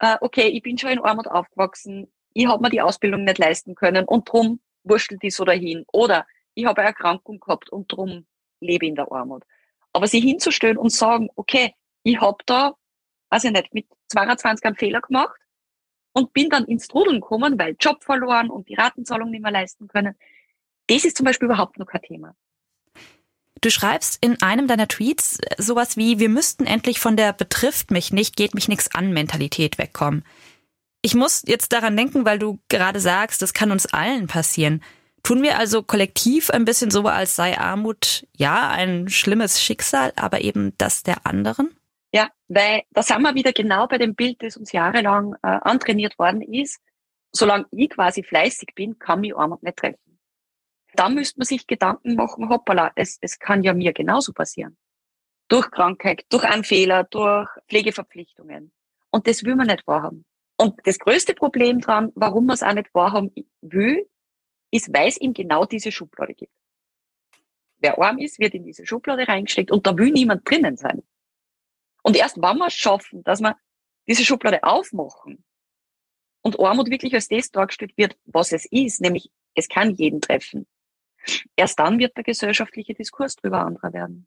äh, 0.00 0.16
okay, 0.20 0.48
ich 0.48 0.62
bin 0.62 0.78
schon 0.78 0.90
in 0.90 0.98
Armut 0.98 1.28
aufgewachsen, 1.28 2.12
ich 2.32 2.46
habe 2.46 2.62
mir 2.62 2.70
die 2.70 2.80
Ausbildung 2.80 3.24
nicht 3.24 3.38
leisten 3.38 3.74
können 3.74 4.04
und 4.04 4.30
drum 4.30 4.60
wurschtelt 4.84 5.22
die 5.22 5.30
so 5.30 5.44
dahin. 5.44 5.84
Oder 5.92 6.26
ich 6.54 6.64
habe 6.66 6.80
eine 6.80 6.88
Erkrankung 6.88 7.40
gehabt 7.40 7.70
und 7.70 7.90
drum 7.92 8.26
lebe 8.60 8.86
in 8.86 8.94
der 8.94 9.10
Armut. 9.10 9.44
Aber 9.92 10.06
sie 10.06 10.20
hinzustellen 10.20 10.76
und 10.76 10.90
sagen, 10.90 11.28
okay, 11.34 11.74
ich 12.02 12.20
habe 12.20 12.38
da, 12.46 12.74
weiß 13.30 13.44
ich 13.44 13.52
nicht, 13.52 13.74
mit 13.74 13.86
22 14.08 14.64
einen 14.64 14.76
Fehler 14.76 15.00
gemacht 15.00 15.36
und 16.12 16.32
bin 16.32 16.48
dann 16.48 16.64
ins 16.64 16.88
Trudeln 16.88 17.20
gekommen, 17.20 17.58
weil 17.58 17.76
Job 17.78 18.02
verloren 18.02 18.50
und 18.50 18.68
die 18.68 18.74
Ratenzahlung 18.74 19.30
nicht 19.30 19.42
mehr 19.42 19.52
leisten 19.52 19.88
können. 19.88 20.16
Das 20.88 21.04
ist 21.04 21.16
zum 21.16 21.24
Beispiel 21.24 21.46
überhaupt 21.46 21.78
noch 21.78 21.86
kein 21.86 22.02
Thema. 22.02 22.34
Du 23.60 23.70
schreibst 23.70 24.18
in 24.24 24.40
einem 24.40 24.66
deiner 24.66 24.88
Tweets 24.88 25.38
sowas 25.58 25.96
wie, 25.96 26.18
wir 26.18 26.30
müssten 26.30 26.66
endlich 26.66 26.98
von 26.98 27.16
der 27.16 27.32
betrifft 27.32 27.90
mich 27.90 28.12
nicht, 28.12 28.36
geht 28.36 28.54
mich 28.54 28.68
nichts 28.68 28.94
an 28.94 29.12
Mentalität 29.12 29.76
wegkommen. 29.76 30.24
Ich 31.02 31.14
muss 31.14 31.42
jetzt 31.46 31.72
daran 31.72 31.96
denken, 31.96 32.24
weil 32.24 32.38
du 32.38 32.58
gerade 32.68 33.00
sagst, 33.00 33.42
das 33.42 33.52
kann 33.52 33.70
uns 33.70 33.86
allen 33.86 34.26
passieren. 34.26 34.82
Tun 35.22 35.42
wir 35.42 35.58
also 35.58 35.82
kollektiv 35.82 36.50
ein 36.50 36.64
bisschen 36.64 36.90
so, 36.90 37.02
als 37.02 37.36
sei 37.36 37.58
Armut 37.58 38.26
ja 38.36 38.70
ein 38.70 39.08
schlimmes 39.10 39.62
Schicksal, 39.62 40.12
aber 40.16 40.40
eben 40.40 40.72
das 40.78 41.02
der 41.02 41.26
anderen? 41.26 41.70
Ja, 42.12 42.28
weil 42.48 42.82
da 42.90 43.02
sind 43.02 43.22
wir 43.22 43.34
wieder 43.34 43.52
genau 43.52 43.86
bei 43.86 43.98
dem 43.98 44.14
Bild, 44.14 44.42
das 44.42 44.56
uns 44.56 44.72
jahrelang 44.72 45.34
äh, 45.42 45.58
antrainiert 45.62 46.18
worden 46.18 46.42
ist. 46.42 46.80
Solange 47.32 47.66
ich 47.70 47.90
quasi 47.90 48.24
fleißig 48.24 48.70
bin, 48.74 48.98
kann 48.98 49.20
mich 49.20 49.36
Armut 49.36 49.62
nicht 49.62 49.76
treffen. 49.76 50.18
Da 50.94 51.08
müsste 51.08 51.38
man 51.38 51.46
sich 51.46 51.68
Gedanken 51.68 52.16
machen, 52.16 52.48
hoppala, 52.48 52.90
es, 52.96 53.18
es 53.20 53.38
kann 53.38 53.62
ja 53.62 53.72
mir 53.72 53.92
genauso 53.92 54.32
passieren. 54.32 54.76
Durch 55.48 55.70
Krankheit, 55.70 56.24
durch 56.30 56.42
einen 56.44 56.64
Fehler, 56.64 57.04
durch 57.04 57.48
Pflegeverpflichtungen. 57.68 58.72
Und 59.10 59.26
das 59.28 59.44
will 59.44 59.54
man 59.54 59.68
nicht 59.68 59.86
wahrhaben. 59.86 60.24
Und 60.56 60.80
das 60.84 60.98
größte 60.98 61.34
Problem 61.34 61.80
dran, 61.80 62.12
warum 62.16 62.46
man 62.46 62.54
es 62.54 62.62
auch 62.62 62.74
nicht 62.74 62.92
wahrhaben 62.92 63.32
will, 63.60 64.08
ist, 64.72 64.92
weil 64.92 65.08
es 65.08 65.20
ihm 65.20 65.32
genau 65.32 65.64
diese 65.64 65.92
Schublade 65.92 66.34
gibt. 66.34 66.52
Wer 67.78 67.98
arm 67.98 68.18
ist, 68.18 68.38
wird 68.38 68.54
in 68.54 68.64
diese 68.64 68.84
Schublade 68.84 69.26
reingesteckt 69.26 69.70
und 69.70 69.86
da 69.86 69.96
will 69.96 70.10
niemand 70.10 70.48
drinnen 70.48 70.76
sein. 70.76 71.02
Und 72.02 72.16
erst 72.16 72.36
wenn 72.36 72.58
wir 72.58 72.66
es 72.66 72.74
schaffen, 72.74 73.22
dass 73.24 73.40
wir 73.40 73.56
diese 74.06 74.24
Schublade 74.24 74.62
aufmachen 74.62 75.44
und 76.42 76.58
Armut 76.58 76.90
wirklich 76.90 77.14
als 77.14 77.28
das 77.28 77.50
dargestellt 77.50 77.92
wird, 77.96 78.16
was 78.24 78.52
es 78.52 78.66
ist, 78.70 79.00
nämlich 79.00 79.30
es 79.54 79.68
kann 79.68 79.94
jeden 79.94 80.20
treffen, 80.20 80.66
erst 81.56 81.78
dann 81.78 81.98
wird 81.98 82.16
der 82.16 82.24
gesellschaftliche 82.24 82.94
Diskurs 82.94 83.36
darüber 83.36 83.60
anderer 83.60 83.92
werden. 83.92 84.26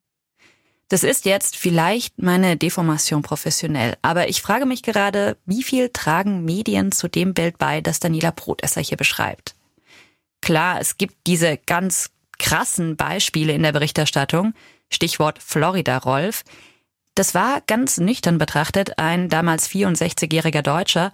Das 0.89 1.03
ist 1.03 1.25
jetzt 1.25 1.55
vielleicht 1.55 2.21
meine 2.21 2.55
Deformation 2.55 3.23
professionell, 3.23 3.95
aber 4.01 4.29
ich 4.29 4.41
frage 4.41 4.65
mich 4.65 4.83
gerade, 4.83 5.37
wie 5.45 5.63
viel 5.63 5.89
tragen 5.89 6.45
Medien 6.45 6.91
zu 6.91 7.07
dem 7.07 7.33
Bild 7.33 7.57
bei, 7.57 7.81
das 7.81 7.99
Daniela 7.99 8.31
Brotesser 8.31 8.81
hier 8.81 8.97
beschreibt? 8.97 9.55
Klar, 10.41 10.79
es 10.81 10.97
gibt 10.97 11.15
diese 11.25 11.57
ganz 11.57 12.11
krassen 12.37 12.95
Beispiele 12.95 13.53
in 13.53 13.63
der 13.63 13.71
Berichterstattung, 13.71 14.53
Stichwort 14.91 15.41
Florida 15.41 15.97
Rolf, 15.97 16.43
das 17.15 17.35
war 17.35 17.61
ganz 17.67 17.97
nüchtern 17.99 18.37
betrachtet 18.37 18.97
ein 18.97 19.29
damals 19.29 19.69
64-jähriger 19.69 20.61
Deutscher, 20.61 21.11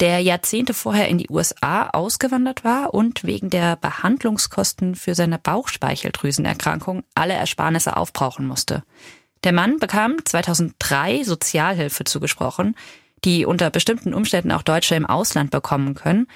der 0.00 0.20
Jahrzehnte 0.20 0.74
vorher 0.74 1.08
in 1.08 1.18
die 1.18 1.28
USA 1.30 1.90
ausgewandert 1.90 2.64
war 2.64 2.94
und 2.94 3.24
wegen 3.24 3.50
der 3.50 3.76
Behandlungskosten 3.76 4.94
für 4.94 5.14
seine 5.14 5.38
Bauchspeicheldrüsenerkrankung 5.38 7.04
alle 7.14 7.34
Ersparnisse 7.34 7.96
aufbrauchen 7.96 8.46
musste. 8.46 8.82
Der 9.44 9.52
Mann 9.52 9.78
bekam 9.78 10.16
2003 10.24 11.24
Sozialhilfe 11.24 12.04
zugesprochen, 12.04 12.74
die 13.24 13.44
unter 13.44 13.70
bestimmten 13.70 14.14
Umständen 14.14 14.52
auch 14.52 14.62
Deutsche 14.62 14.94
im 14.94 15.06
Ausland 15.06 15.50
bekommen 15.50 15.94
können. 15.94 16.26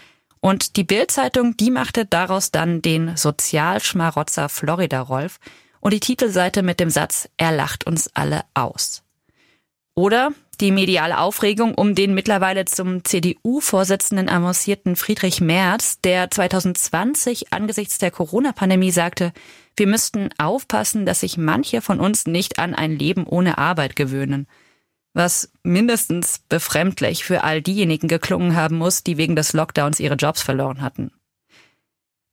Und 0.41 0.77
die 0.77 0.85
Bild-Zeitung, 0.85 1.57
die 1.57 1.71
machte 1.71 2.05
daraus 2.05 2.51
dann 2.51 2.83
den 2.83 3.17
Sozialschmarotzer 3.17 4.49
Florida 4.49 5.01
Rolf 5.01 5.41
und 5.81 5.93
die 5.93 6.01
Titelseite 6.01 6.63
mit 6.63 6.79
dem 6.79 6.91
Satz 6.91 7.29
Er 7.37 7.53
lacht 7.53 7.87
uns 7.87 8.11
alle 8.15 8.43
aus. 8.55 9.03
Oder 9.99 10.33
die 10.61 10.73
mediale 10.73 11.19
Aufregung 11.19 11.75
um 11.75 11.95
den 11.95 12.15
mittlerweile 12.15 12.67
zum 12.67 13.03
CDU-Vorsitzenden 13.03 14.29
avancierten 14.29 14.95
Friedrich 14.95 15.41
Merz, 15.41 16.01
der 16.03 16.31
2020 16.31 17.53
angesichts 17.53 17.97
der 17.97 18.11
Corona-Pandemie 18.11 18.91
sagte, 18.91 19.33
wir 19.75 19.87
müssten 19.87 20.29
aufpassen, 20.37 21.07
dass 21.07 21.21
sich 21.21 21.39
manche 21.39 21.81
von 21.81 21.99
uns 21.99 22.27
nicht 22.27 22.59
an 22.59 22.75
ein 22.75 22.99
Leben 22.99 23.27
ohne 23.27 23.57
Arbeit 23.57 23.97
gewöhnen. 23.97 24.47
Was 25.15 25.51
mindestens 25.63 26.41
befremdlich 26.47 27.25
für 27.25 27.43
all 27.43 27.63
diejenigen 27.63 28.07
geklungen 28.07 28.55
haben 28.55 28.77
muss, 28.77 29.03
die 29.03 29.17
wegen 29.17 29.35
des 29.35 29.55
Lockdowns 29.55 29.99
ihre 29.99 30.17
Jobs 30.17 30.43
verloren 30.43 30.83
hatten. 30.83 31.11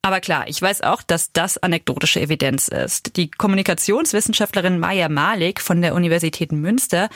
Aber 0.01 0.19
klar, 0.19 0.49
ich 0.49 0.61
weiß 0.61 0.81
auch, 0.81 1.01
dass 1.01 1.31
das 1.31 1.57
anekdotische 1.57 2.19
Evidenz 2.19 2.67
ist. 2.67 3.15
Die 3.15 3.31
Kommunikationswissenschaftlerin 3.31 4.77
Maya 4.77 5.07
Malik 5.07 5.61
von 5.61 5.81
der 5.81 5.95
Universität 5.95 6.51
Münster 6.51 7.09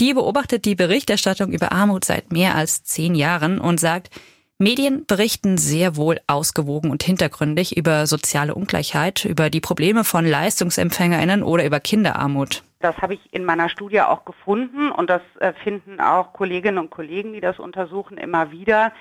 die 0.00 0.14
beobachtet 0.14 0.64
die 0.64 0.74
Berichterstattung 0.74 1.52
über 1.52 1.72
Armut 1.72 2.04
seit 2.04 2.32
mehr 2.32 2.54
als 2.54 2.84
zehn 2.84 3.14
Jahren 3.14 3.58
und 3.58 3.80
sagt, 3.80 4.10
Medien 4.58 5.04
berichten 5.06 5.58
sehr 5.58 5.96
wohl 5.96 6.20
ausgewogen 6.28 6.90
und 6.90 7.02
hintergründig 7.02 7.76
über 7.76 8.06
soziale 8.06 8.54
Ungleichheit, 8.54 9.24
über 9.24 9.50
die 9.50 9.60
Probleme 9.60 10.04
von 10.04 10.24
Leistungsempfängerinnen 10.24 11.42
oder 11.42 11.66
über 11.66 11.80
Kinderarmut. 11.80 12.62
Das 12.78 12.96
habe 12.98 13.14
ich 13.14 13.20
in 13.32 13.44
meiner 13.44 13.68
Studie 13.68 14.00
auch 14.00 14.24
gefunden 14.24 14.92
und 14.92 15.10
das 15.10 15.22
äh, 15.40 15.52
finden 15.64 16.00
auch 16.00 16.32
Kolleginnen 16.32 16.78
und 16.78 16.90
Kollegen, 16.90 17.32
die 17.32 17.40
das 17.40 17.58
untersuchen, 17.58 18.16
immer 18.16 18.52
wieder, 18.52 18.92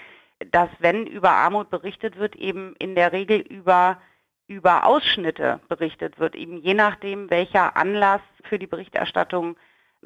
dass 0.51 0.69
wenn 0.79 1.05
über 1.05 1.31
Armut 1.31 1.69
berichtet 1.69 2.17
wird, 2.17 2.35
eben 2.35 2.75
in 2.79 2.95
der 2.95 3.11
Regel 3.11 3.39
über 3.39 3.99
über 4.47 4.85
Ausschnitte 4.85 5.61
berichtet 5.69 6.19
wird, 6.19 6.35
eben 6.35 6.57
je 6.57 6.73
nachdem, 6.73 7.29
welcher 7.29 7.77
Anlass 7.77 8.21
für 8.43 8.59
die 8.59 8.67
Berichterstattung 8.67 9.55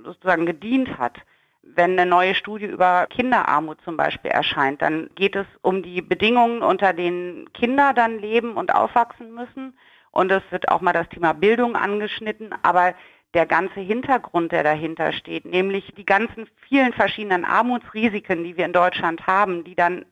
sozusagen 0.03 0.45
gedient 0.45 0.97
hat. 0.97 1.17
Wenn 1.61 1.99
eine 1.99 2.09
neue 2.09 2.33
Studie 2.35 2.65
über 2.65 3.07
Kinderarmut 3.07 3.81
zum 3.81 3.97
Beispiel 3.97 4.31
erscheint, 4.31 4.81
dann 4.81 5.09
geht 5.15 5.35
es 5.35 5.45
um 5.61 5.83
die 5.83 6.01
Bedingungen, 6.01 6.61
unter 6.61 6.93
denen 6.93 7.51
Kinder 7.53 7.93
dann 7.93 8.19
leben 8.19 8.53
und 8.53 8.73
aufwachsen 8.73 9.33
müssen. 9.33 9.77
Und 10.11 10.31
es 10.31 10.43
wird 10.49 10.69
auch 10.69 10.81
mal 10.81 10.93
das 10.93 11.09
Thema 11.09 11.33
Bildung 11.33 11.75
angeschnitten, 11.75 12.53
aber 12.63 12.95
der 13.33 13.45
ganze 13.45 13.81
Hintergrund, 13.81 14.51
der 14.51 14.63
dahinter 14.63 15.11
steht, 15.11 15.45
nämlich 15.45 15.93
die 15.95 16.05
ganzen 16.05 16.47
vielen 16.67 16.93
verschiedenen 16.93 17.45
Armutsrisiken, 17.45 18.43
die 18.43 18.57
wir 18.57 18.65
in 18.65 18.73
Deutschland 18.73 19.27
haben, 19.27 19.63
die 19.63 19.75
dann 19.75 20.05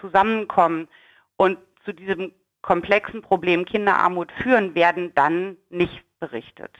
zusammenkommen 0.00 0.88
und 1.36 1.58
zu 1.84 1.92
diesem 1.92 2.32
komplexen 2.60 3.22
Problem 3.22 3.64
Kinderarmut 3.64 4.30
führen, 4.42 4.74
werden 4.74 5.14
dann 5.14 5.56
nicht 5.70 6.04
berichtet. 6.20 6.70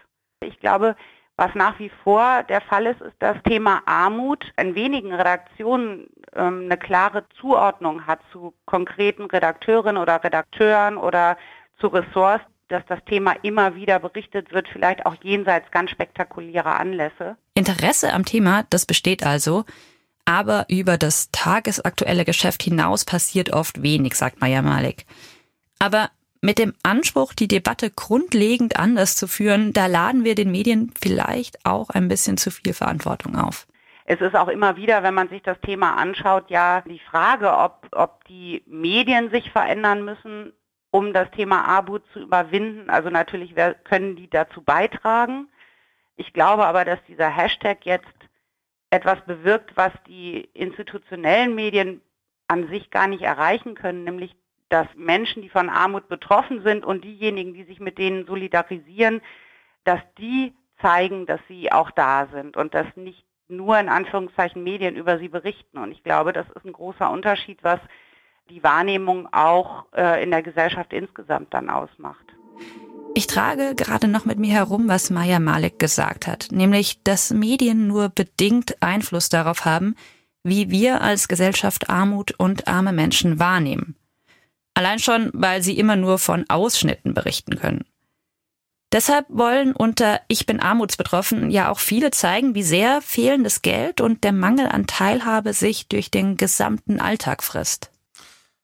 Ich 0.41 0.59
glaube, 0.61 0.97
was 1.43 1.57
nach 1.57 1.77
wie 1.81 1.91
vor 2.05 2.45
der 2.45 2.61
Fall 2.61 2.87
ist, 2.87 3.01
ist 3.01 3.17
das 3.19 3.37
Thema 3.43 3.83
Armut 3.85 4.45
in 4.57 4.77
wenigen 4.77 5.13
Redaktionen 5.13 6.07
ähm, 6.37 6.63
eine 6.67 6.77
klare 6.77 7.25
Zuordnung 7.41 8.07
hat 8.07 8.21
zu 8.31 8.55
konkreten 8.65 9.25
Redakteurinnen 9.25 10.01
oder 10.01 10.23
Redakteuren 10.23 10.97
oder 10.97 11.37
zu 11.81 11.89
Ressorts, 11.89 12.45
dass 12.69 12.85
das 12.87 13.01
Thema 13.07 13.33
immer 13.43 13.75
wieder 13.75 13.99
berichtet 13.99 14.53
wird, 14.53 14.69
vielleicht 14.69 15.05
auch 15.05 15.17
jenseits 15.25 15.69
ganz 15.73 15.91
spektakulärer 15.91 16.79
Anlässe. 16.79 17.37
Interesse 17.55 18.13
am 18.13 18.25
Thema, 18.25 18.65
das 18.71 18.87
besteht 18.87 19.27
also, 19.27 19.65
aber 20.25 20.67
über 20.69 20.97
das 20.97 21.33
tagesaktuelle 21.33 22.25
Geschäft 22.25 22.63
hinaus 22.63 23.05
passiert 23.05 23.53
oft 23.53 23.83
wenig, 23.83 24.15
sagt 24.15 24.41
Maya 24.41 24.63
Malik. 24.63 25.07
Aber 25.81 26.11
mit 26.43 26.59
dem 26.59 26.75
Anspruch, 26.83 27.33
die 27.33 27.49
Debatte 27.49 27.91
grundlegend 27.91 28.79
anders 28.79 29.17
zu 29.17 29.29
führen, 29.29 29.73
da 29.73 29.87
laden 29.87 30.25
wir 30.25 30.35
den 30.35 30.51
Medien 30.51 30.93
vielleicht 31.01 31.65
auch 31.65 31.89
ein 31.91 32.09
bisschen 32.09 32.37
zu 32.37 32.51
viel 32.51 32.75
Verantwortung 32.75 33.37
auf. 33.37 33.67
Es 34.05 34.21
ist 34.21 34.35
auch 34.35 34.49
immer 34.49 34.77
wieder, 34.77 35.05
wenn 35.05 35.15
man 35.15 35.29
sich 35.29 35.43
das 35.43 35.61
Thema 35.61 35.97
anschaut, 35.97 36.51
ja 36.51 36.83
die 36.83 36.99
Frage, 36.99 37.57
ob, 37.57 37.87
ob 37.93 38.25
die 38.25 38.63
Medien 38.67 39.31
sich 39.31 39.51
verändern 39.53 40.05
müssen, 40.05 40.53
um 40.91 41.13
das 41.13 41.31
Thema 41.31 41.65
Armut 41.65 42.03
zu 42.13 42.21
überwinden. 42.21 42.91
Also 42.91 43.09
natürlich 43.09 43.55
können 43.85 44.17
die 44.17 44.29
dazu 44.29 44.63
beitragen. 44.63 45.49
Ich 46.17 46.33
glaube 46.33 46.67
aber, 46.67 46.85
dass 46.85 46.99
dieser 47.07 47.29
Hashtag 47.29 47.87
jetzt 47.87 48.07
etwas 48.91 49.25
bewirkt, 49.25 49.77
was 49.77 49.93
die 50.09 50.49
institutionellen 50.53 51.55
Medien 51.55 52.03
an 52.49 52.69
sich 52.69 52.91
gar 52.91 53.07
nicht 53.07 53.23
erreichen 53.23 53.75
können, 53.75 54.05
nämlich 54.05 54.35
dass 54.73 54.87
Menschen, 54.97 55.43
die 55.43 55.51
von 55.51 55.69
Armut 55.69 56.09
betroffen 56.09 56.63
sind 56.63 56.85
und 56.85 57.05
diejenigen, 57.05 57.53
die 57.53 57.65
sich 57.65 57.79
mit 57.79 57.99
denen 57.99 58.25
solidarisieren, 58.25 59.21
dass 59.85 60.01
die 60.17 60.55
zeigen, 60.81 61.27
dass 61.27 61.41
sie 61.47 61.71
auch 61.71 61.91
da 61.91 62.27
sind 62.33 62.57
und 62.57 62.73
dass 62.73 62.87
nicht 62.97 63.23
nur 63.49 63.79
in 63.79 63.91
Anführungszeichen 63.91 64.65
Medien 64.65 64.97
über 64.97 65.19
sie 65.19 65.29
berichten. 65.29 65.77
Und 65.77 65.93
ich 65.93 66.03
glaube, 66.03 66.33
das 66.33 66.47
ist 66.55 66.65
ein 66.65 66.73
großer 66.73 67.11
Unterschied, 67.11 67.59
was 67.63 67.81
die 68.49 68.65
Wahrnehmung 68.65 69.29
auch 69.31 69.85
äh, 69.95 70.23
in 70.23 70.31
der 70.31 70.43
Gesellschaft 70.43 70.93
insgesamt 70.95 71.53
dann 71.53 71.69
ausmacht. 71.69 72.25
Ich 73.15 73.27
trage 73.27 73.75
gerade 73.75 74.09
noch 74.09 74.25
mit 74.25 74.39
mir 74.39 74.55
herum, 74.55 74.89
was 74.89 75.11
Maya 75.11 75.39
Malik 75.39 75.79
gesagt 75.79 76.27
hat, 76.27 76.49
nämlich, 76.51 77.03
dass 77.03 77.31
Medien 77.31 77.89
nur 77.89 78.09
bedingt 78.09 78.83
Einfluss 78.83 79.29
darauf 79.29 79.67
haben, 79.67 79.97
wie 80.45 80.71
wir 80.71 81.03
als 81.03 81.29
Gesellschaft 81.29 81.91
Armut 81.91 82.33
und 82.39 82.69
arme 82.69 82.93
Menschen 82.93 83.39
wahrnehmen. 83.39 83.97
Allein 84.75 84.99
schon, 84.99 85.31
weil 85.35 85.63
sie 85.63 85.79
immer 85.79 85.97
nur 85.97 86.19
von 86.19 86.49
Ausschnitten 86.49 87.15
berichten 87.15 87.57
können. 87.57 87.85
Deshalb 88.93 89.25
wollen 89.31 89.73
unter 89.73 90.21
Ich 90.29 90.45
bin 90.45 90.61
armutsbetroffen 90.61 91.51
ja 91.51 91.71
auch 91.71 91.79
viele 91.79 92.11
zeigen, 92.11 92.55
wie 92.55 92.63
sehr 92.63 93.01
fehlendes 93.01 93.63
Geld 93.63 94.03
und 94.03 94.23
der 94.23 94.33
Mangel 94.33 94.69
an 94.69 94.87
Teilhabe 94.87 95.55
sich 95.55 95.89
durch 95.89 96.11
den 96.11 96.37
gesamten 96.37 97.01
Alltag 97.01 97.43
frisst. 97.43 97.91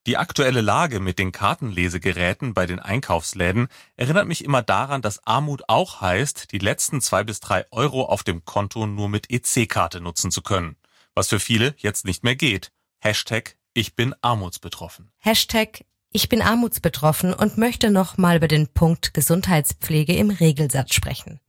Die 0.06 0.18
aktuelle 0.18 0.60
Lage 0.60 1.00
mit 1.00 1.18
den 1.18 1.32
Kartenlesegeräten 1.32 2.54
bei 2.54 2.66
den 2.66 2.78
Einkaufsläden 2.78 3.68
erinnert 3.96 4.26
mich 4.26 4.44
immer 4.44 4.62
daran, 4.62 5.02
dass 5.02 5.26
Armut 5.26 5.62
auch 5.68 6.00
heißt, 6.00 6.52
die 6.52 6.58
letzten 6.58 7.00
zwei 7.00 7.24
bis 7.24 7.40
drei 7.40 7.64
Euro 7.70 8.04
auf 8.04 8.22
dem 8.22 8.44
Konto 8.44 8.86
nur 8.86 9.08
mit 9.08 9.30
EC-Karte 9.30 10.00
nutzen 10.00 10.30
zu 10.30 10.42
können. 10.42 10.76
Was 11.14 11.28
für 11.28 11.40
viele 11.40 11.74
jetzt 11.78 12.04
nicht 12.04 12.22
mehr 12.22 12.36
geht. 12.36 12.70
Hashtag 13.00 13.56
Ich 13.74 13.96
bin 13.96 14.14
armutsbetroffen. 14.22 15.10
Hashtag 15.18 15.84
ich 16.10 16.28
bin 16.28 16.42
armutsbetroffen 16.42 17.34
und 17.34 17.58
möchte 17.58 17.90
noch 17.90 18.16
mal 18.16 18.36
über 18.36 18.48
den 18.48 18.68
Punkt 18.68 19.12
Gesundheitspflege 19.12 20.16
im 20.16 20.30
Regelsatz 20.30 20.94
sprechen. 20.94 21.40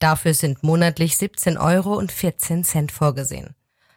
Dafür 0.00 0.34
sind 0.34 0.62
monatlich 0.62 1.16
17 1.16 1.58
Euro 1.58 1.94
und 1.96 2.10
14 2.10 2.64
Cent 2.64 2.90
vorgesehen. 2.90 3.54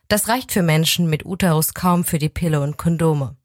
Das 0.10 0.28
reicht 0.28 0.52
für 0.52 0.62
Menschen 0.62 1.10
mit 1.10 1.26
Uterus 1.26 1.74
kaum 1.74 2.04
für 2.04 2.20
die 2.20 2.30
Pille 2.30 2.62
und 2.62 2.78
Kondome. 2.78 3.36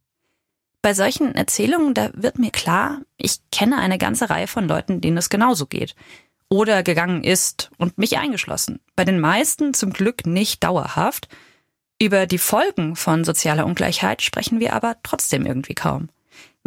Bei 0.83 0.93
solchen 0.93 1.35
Erzählungen, 1.35 1.95
da 1.95 2.11
wird 2.15 2.39
mir 2.39 2.51
klar, 2.51 3.01
ich 3.17 3.39
kenne 3.51 3.79
eine 3.79 3.99
ganze 3.99 4.29
Reihe 4.29 4.47
von 4.47 4.69
Leuten, 4.69 5.01
denen 5.01 5.17
es 5.17 5.31
genauso 5.31 5.67
geht. 5.67 5.95
Oder 6.51 6.83
gegangen 6.83 7.25
ist 7.25 7.71
und 7.79 7.99
mich 7.99 8.19
eingeschlossen. 8.19 8.81
Bei 8.97 9.05
den 9.05 9.21
meisten 9.21 9.75
zum 9.75 9.93
Glück 9.93 10.27
nicht 10.27 10.65
dauerhaft. 10.65 11.29
Über 12.01 12.27
die 12.27 12.39
Folgen 12.39 12.97
von 12.97 13.25
sozialer 13.25 13.67
Ungleichheit 13.67 14.23
sprechen 14.23 14.61
wir 14.61 14.73
aber 14.73 14.97
trotzdem 15.03 15.47
irgendwie 15.47 15.75
kaum. 15.75 16.09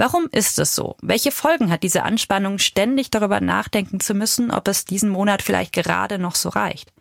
Warum 0.01 0.29
ist 0.31 0.57
es 0.57 0.73
so? 0.73 0.95
Welche 1.03 1.31
Folgen 1.31 1.69
hat 1.69 1.83
diese 1.83 2.01
Anspannung, 2.01 2.57
ständig 2.57 3.11
darüber 3.11 3.39
nachdenken 3.39 3.99
zu 3.99 4.15
müssen, 4.15 4.49
ob 4.49 4.67
es 4.67 4.83
diesen 4.83 5.11
Monat 5.11 5.43
vielleicht 5.43 5.73
gerade 5.73 6.17
noch 6.17 6.33
so 6.33 6.49
reicht? 6.49 6.91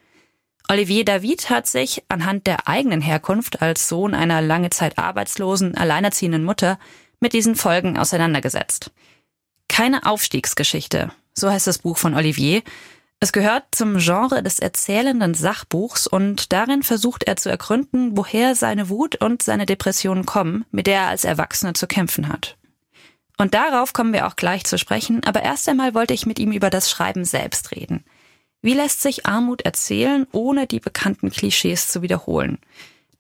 Olivier 0.69 1.07
David 1.07 1.49
hat 1.49 1.67
sich 1.67 2.03
anhand 2.11 2.47
der 2.47 2.69
eigenen 2.69 3.01
Herkunft 3.01 3.63
als 3.63 3.89
Sohn 3.89 4.15
einer 4.15 4.43
lange 4.43 4.69
Zeit 4.69 4.99
arbeitslosen, 4.99 5.79
alleinerziehenden 5.79 6.45
Mutter 6.45 6.79
mit 7.21 7.33
diesen 7.33 7.57
Folgen 7.57 7.97
auseinandergesetzt. 7.97 8.91
Keine 9.67 10.05
Aufstiegsgeschichte, 10.05 11.11
so 11.33 11.51
heißt 11.51 11.69
das 11.69 11.79
Buch 11.79 11.97
von 11.97 12.13
Olivier. 12.15 12.61
Es 13.19 13.33
gehört 13.33 13.65
zum 13.71 13.97
Genre 13.97 14.43
des 14.43 14.59
erzählenden 14.59 15.33
Sachbuchs 15.33 16.07
und 16.07 16.53
darin 16.53 16.83
versucht 16.83 17.23
er 17.23 17.37
zu 17.37 17.49
ergründen, 17.49 18.19
woher 18.19 18.55
seine 18.55 18.91
Wut 18.91 19.17
und 19.17 19.41
seine 19.41 19.65
Depressionen 19.65 20.27
kommen, 20.27 20.67
mit 20.71 20.87
der 20.87 21.01
er 21.01 21.09
als 21.09 21.25
Erwachsener 21.25 21.73
zu 21.73 21.87
kämpfen 21.87 22.29
hat. 22.29 22.59
Und 23.41 23.55
darauf 23.55 23.95
kommen 23.95 24.13
wir 24.13 24.27
auch 24.27 24.37
gleich 24.37 24.65
zu 24.65 24.77
sprechen, 24.77 25.23
aber 25.25 25.43
erst 25.43 25.67
einmal 25.67 25.95
wollte 25.95 26.13
ich 26.13 26.27
mit 26.27 26.39
ihm 26.39 26.53
über 26.53 26.69
das 26.69 26.91
Schreiben 26.91 27.25
selbst 27.25 27.75
reden. 27.75 28.05
Wie 28.61 28.75
lässt 28.75 29.01
sich 29.01 29.25
Armut 29.25 29.63
erzählen, 29.63 30.27
ohne 30.31 30.67
die 30.67 30.79
bekannten 30.79 31.31
Klischees 31.31 31.89
zu 31.89 32.03
wiederholen? 32.03 32.59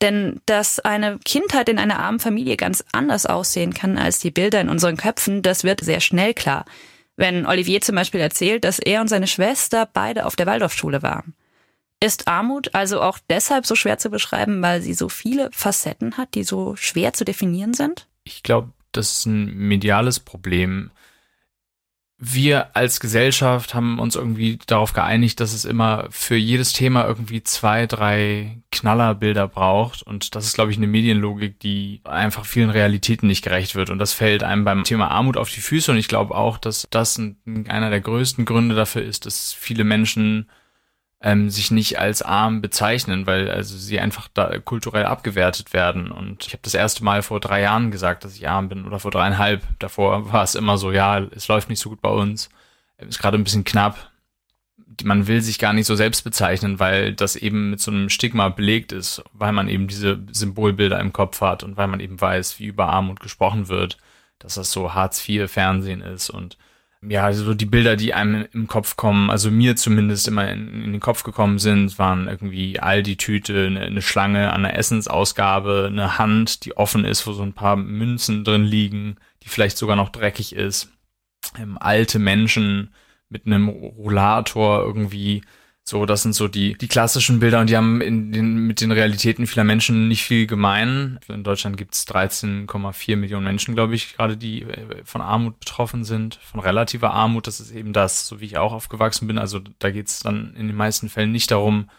Denn 0.03 0.43
dass 0.45 0.79
eine 0.79 1.19
Kindheit 1.25 1.71
in 1.71 1.79
einer 1.79 2.01
armen 2.01 2.21
Familie 2.21 2.59
ganz 2.59 2.85
anders 2.93 3.25
aussehen 3.25 3.73
kann 3.73 3.97
als 3.97 4.19
die 4.19 4.31
Bilder 4.31 4.61
in 4.61 4.69
unseren 4.69 4.99
Köpfen, 4.99 5.41
das 5.41 5.65
wird 5.65 5.81
sehr 5.81 6.01
schnell 6.01 6.35
klar. 6.35 6.67
Wenn 7.17 7.47
Olivier 7.47 7.81
zum 7.81 7.95
Beispiel 7.95 8.21
erzählt, 8.21 8.65
dass 8.65 8.79
er 8.79 9.01
und 9.01 9.09
seine 9.09 9.27
Schwester 9.27 9.89
beide 9.91 10.27
auf 10.27 10.37
der 10.37 10.45
Waldorfschule 10.45 11.01
waren. 11.01 11.33
Ist 11.99 12.29
Armut 12.29 12.75
also 12.75 13.01
auch 13.01 13.19
deshalb 13.31 13.65
so 13.65 13.75
schwer 13.75 13.97
zu 13.97 14.11
beschreiben, 14.11 14.61
weil 14.61 14.83
sie 14.83 14.93
so 14.93 15.09
viele 15.09 15.49
Facetten 15.51 16.19
hat, 16.19 16.35
die 16.35 16.45
so 16.45 16.77
schwer 16.77 17.15
zu 17.15 17.25
definieren 17.25 17.73
sind? 17.73 18.07
Ich 18.25 18.43
glaube, 18.43 18.71
das 18.93 19.19
ist 19.19 19.27
ein 19.27 19.47
mediales 19.55 20.21
Problem 20.21 20.91
wir 22.23 22.77
als 22.77 23.01
Gesellschaft 23.01 23.73
haben 23.73 23.99
uns 23.99 24.15
irgendwie 24.15 24.59
darauf 24.67 24.93
geeinigt, 24.93 25.41
dass 25.41 25.55
es 25.55 25.65
immer 25.65 26.07
für 26.11 26.37
jedes 26.37 26.75
Thema 26.75 27.07
irgendwie 27.07 27.43
zwei, 27.43 27.87
drei 27.87 28.59
Knallerbilder 28.71 29.49
braucht. 29.49 30.03
Und 30.03 30.35
das 30.35 30.45
ist, 30.45 30.55
glaube 30.55 30.71
ich, 30.71 30.77
eine 30.77 30.87
Medienlogik, 30.87 31.59
die 31.61 32.03
einfach 32.05 32.45
vielen 32.45 32.69
Realitäten 32.69 33.27
nicht 33.27 33.43
gerecht 33.43 33.75
wird. 33.75 33.89
Und 33.89 33.99
das 33.99 34.13
fällt 34.13 34.43
einem 34.43 34.67
beim 34.67 34.85
Thema 34.85 35.11
Armut 35.11 35.39
auf 35.39 35.51
die 35.51 35.63
Füße. 35.63 35.91
Und 35.91 35.97
ich 35.97 36.09
glaube 36.09 36.35
auch, 36.35 36.59
dass 36.59 36.87
das 36.91 37.19
einer 37.19 37.89
der 37.89 38.03
größten 38.03 38.45
Gründe 38.45 38.75
dafür 38.75 39.03
ist, 39.03 39.25
dass 39.25 39.55
viele 39.55 39.85
Menschen 39.85 40.51
ähm, 41.23 41.51
sich 41.51 41.71
nicht 41.71 41.99
als 41.99 42.23
arm 42.23 42.63
bezeichnen, 42.63 43.27
weil 43.27 43.51
also 43.51 43.77
sie 43.77 44.01
einfach 44.01 44.29
da 44.33 44.59
kulturell 44.59 45.05
abgewertet 45.05 45.73
werden. 45.73 46.11
Und 46.11 46.47
ich 46.47 46.53
habe 46.55 46.63
das 46.63 46.75
erste 46.75 47.05
Mal 47.05 47.23
vor 47.23 47.41
drei 47.41 47.61
Jahren 47.61 47.91
gesagt, 47.91 48.25
dass 48.25 48.37
ich 48.37 48.49
arm 48.49 48.69
bin 48.69 48.87
oder 48.87 48.99
vor 48.99 49.11
dreieinhalb. 49.11 49.63
Davor 49.79 50.33
war 50.33 50.43
es 50.43 50.55
immer 50.55 50.79
so, 50.79 50.93
ja, 50.93 51.19
es 51.19 51.49
läuft 51.49 51.69
nicht 51.69 51.81
so 51.81 51.91
gut 51.91 52.01
bei 52.01 52.09
uns, 52.09 52.49
ist 52.99 53.19
gerade 53.19 53.37
ein 53.37 53.45
bisschen 53.45 53.65
knapp. 53.65 54.11
Man 55.05 55.27
will 55.27 55.41
sich 55.41 55.59
gar 55.59 55.73
nicht 55.73 55.87
so 55.87 55.95
selbst 55.95 56.25
bezeichnen, 56.25 56.79
weil 56.79 57.15
das 57.15 57.37
eben 57.37 57.71
mit 57.71 57.81
so 57.81 57.91
einem 57.91 58.09
Stigma 58.11 58.49
belegt 58.49 58.93
ist, 58.93 59.23
weil 59.33 59.53
man 59.53 59.69
eben 59.69 59.89
diese 59.89 60.21
Symbolbilder 60.31 61.01
im 61.01 61.13
Kopf 61.13 61.41
hat 61.41 61.63
und 61.63 61.77
weil 61.77 61.87
man 61.87 62.01
eben 62.01 62.21
weiß, 62.21 62.59
wie 62.59 62.67
über 62.67 62.89
Armut 62.89 63.21
gesprochen 63.21 63.69
wird, 63.69 63.99
dass 64.39 64.55
das 64.55 64.73
so 64.73 64.95
Hartz-IV-Fernsehen 64.95 66.03
ist 66.03 66.31
und 66.31 66.57
ja, 67.03 67.25
also 67.25 67.45
so 67.45 67.55
die 67.55 67.67
Bilder, 67.67 67.97
die 67.97 68.13
einem 68.13 68.47
im 68.53 68.67
Kopf 68.67 68.97
kommen, 68.97 69.31
also 69.31 69.51
mir 69.51 69.75
zumindest 69.75 70.29
immer 70.29 70.51
in, 70.51 70.85
in 70.85 70.93
den 70.93 71.01
Kopf 71.01 71.23
gekommen 71.23 71.59
sind, 71.59 71.99
waren 71.99 72.29
irgendwie 72.29 72.79
all 72.79 73.03
die 73.03 73.17
Tüte, 73.17 73.67
eine, 73.67 73.81
eine 73.81 74.03
Schlange 74.03 74.53
an 74.53 74.63
der 74.63 74.77
Essensausgabe, 74.77 75.87
eine 75.91 76.19
Hand, 76.19 76.65
die 76.65 76.77
offen 76.77 77.07
ist, 77.07 77.27
wo 77.27 77.33
so 77.33 77.43
ein 77.43 77.55
paar 77.55 77.77
Münzen 77.77 78.45
drin 78.45 78.65
liegen, 78.65 79.17
die 79.43 79.49
vielleicht 79.49 79.79
sogar 79.79 79.97
noch 79.97 80.11
dreckig 80.11 80.55
ist, 80.55 80.91
ähm, 81.59 81.79
alte 81.81 82.19
Menschen 82.19 82.93
mit 83.31 83.47
einem 83.47 83.69
Rollator 83.69 84.85
irgendwie 84.85 85.43
so, 85.91 86.07
das 86.07 86.23
sind 86.23 86.35
so 86.35 86.47
die, 86.47 86.79
die 86.79 86.87
klassischen 86.87 87.41
Bilder 87.41 87.59
und 87.59 87.69
die 87.69 87.77
haben 87.77 88.01
in 88.01 88.31
den, 88.31 88.59
mit 88.59 88.81
den 88.81 88.93
Realitäten 88.93 89.49
vieler 89.49 89.65
Menschen 89.65 90.07
nicht 90.07 90.23
viel 90.23 90.47
gemein. 90.47 91.19
In 91.27 91.43
Deutschland 91.43 91.77
gibt 91.77 91.95
es 91.95 92.07
13,4 92.07 93.17
Millionen 93.17 93.45
Menschen, 93.45 93.75
glaube 93.75 93.97
ich, 93.97 94.15
gerade 94.15 94.37
die 94.37 94.63
äh, 94.63 95.05
von 95.05 95.21
Armut 95.21 95.59
betroffen 95.59 96.05
sind, 96.05 96.37
von 96.37 96.61
relativer 96.61 97.11
Armut. 97.11 97.49
Das 97.49 97.59
ist 97.59 97.73
eben 97.73 97.93
das, 97.93 98.29
so 98.29 98.41
wie 98.41 98.45
ich 98.45 98.57
auch 98.57 98.73
aufgewachsen 98.73 99.27
bin. 99.27 99.37
Also 99.37 99.59
da 99.81 99.91
geht 99.91 100.07
es 100.07 100.21
dann 100.21 100.55
in 100.55 100.69
den 100.69 100.77
meisten 100.77 101.09
Fällen 101.09 101.33
nicht 101.33 101.51
darum, 101.51 101.91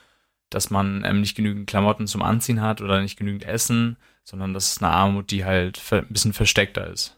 dass 0.49 0.69
man 0.69 1.03
ähm, 1.03 1.19
nicht 1.19 1.35
genügend 1.35 1.67
Klamotten 1.67 2.07
zum 2.07 2.21
Anziehen 2.21 2.61
hat 2.61 2.79
oder 2.79 3.01
nicht 3.01 3.17
genügend 3.17 3.43
Essen, 3.43 3.97
sondern 4.23 4.53
das 4.53 4.71
ist 4.71 4.81
eine 4.81 4.93
Armut, 4.93 5.31
die 5.31 5.43
halt 5.43 5.81
ein 5.91 6.07
bisschen 6.07 6.31
versteckter 6.31 6.87
ist. 6.87 7.17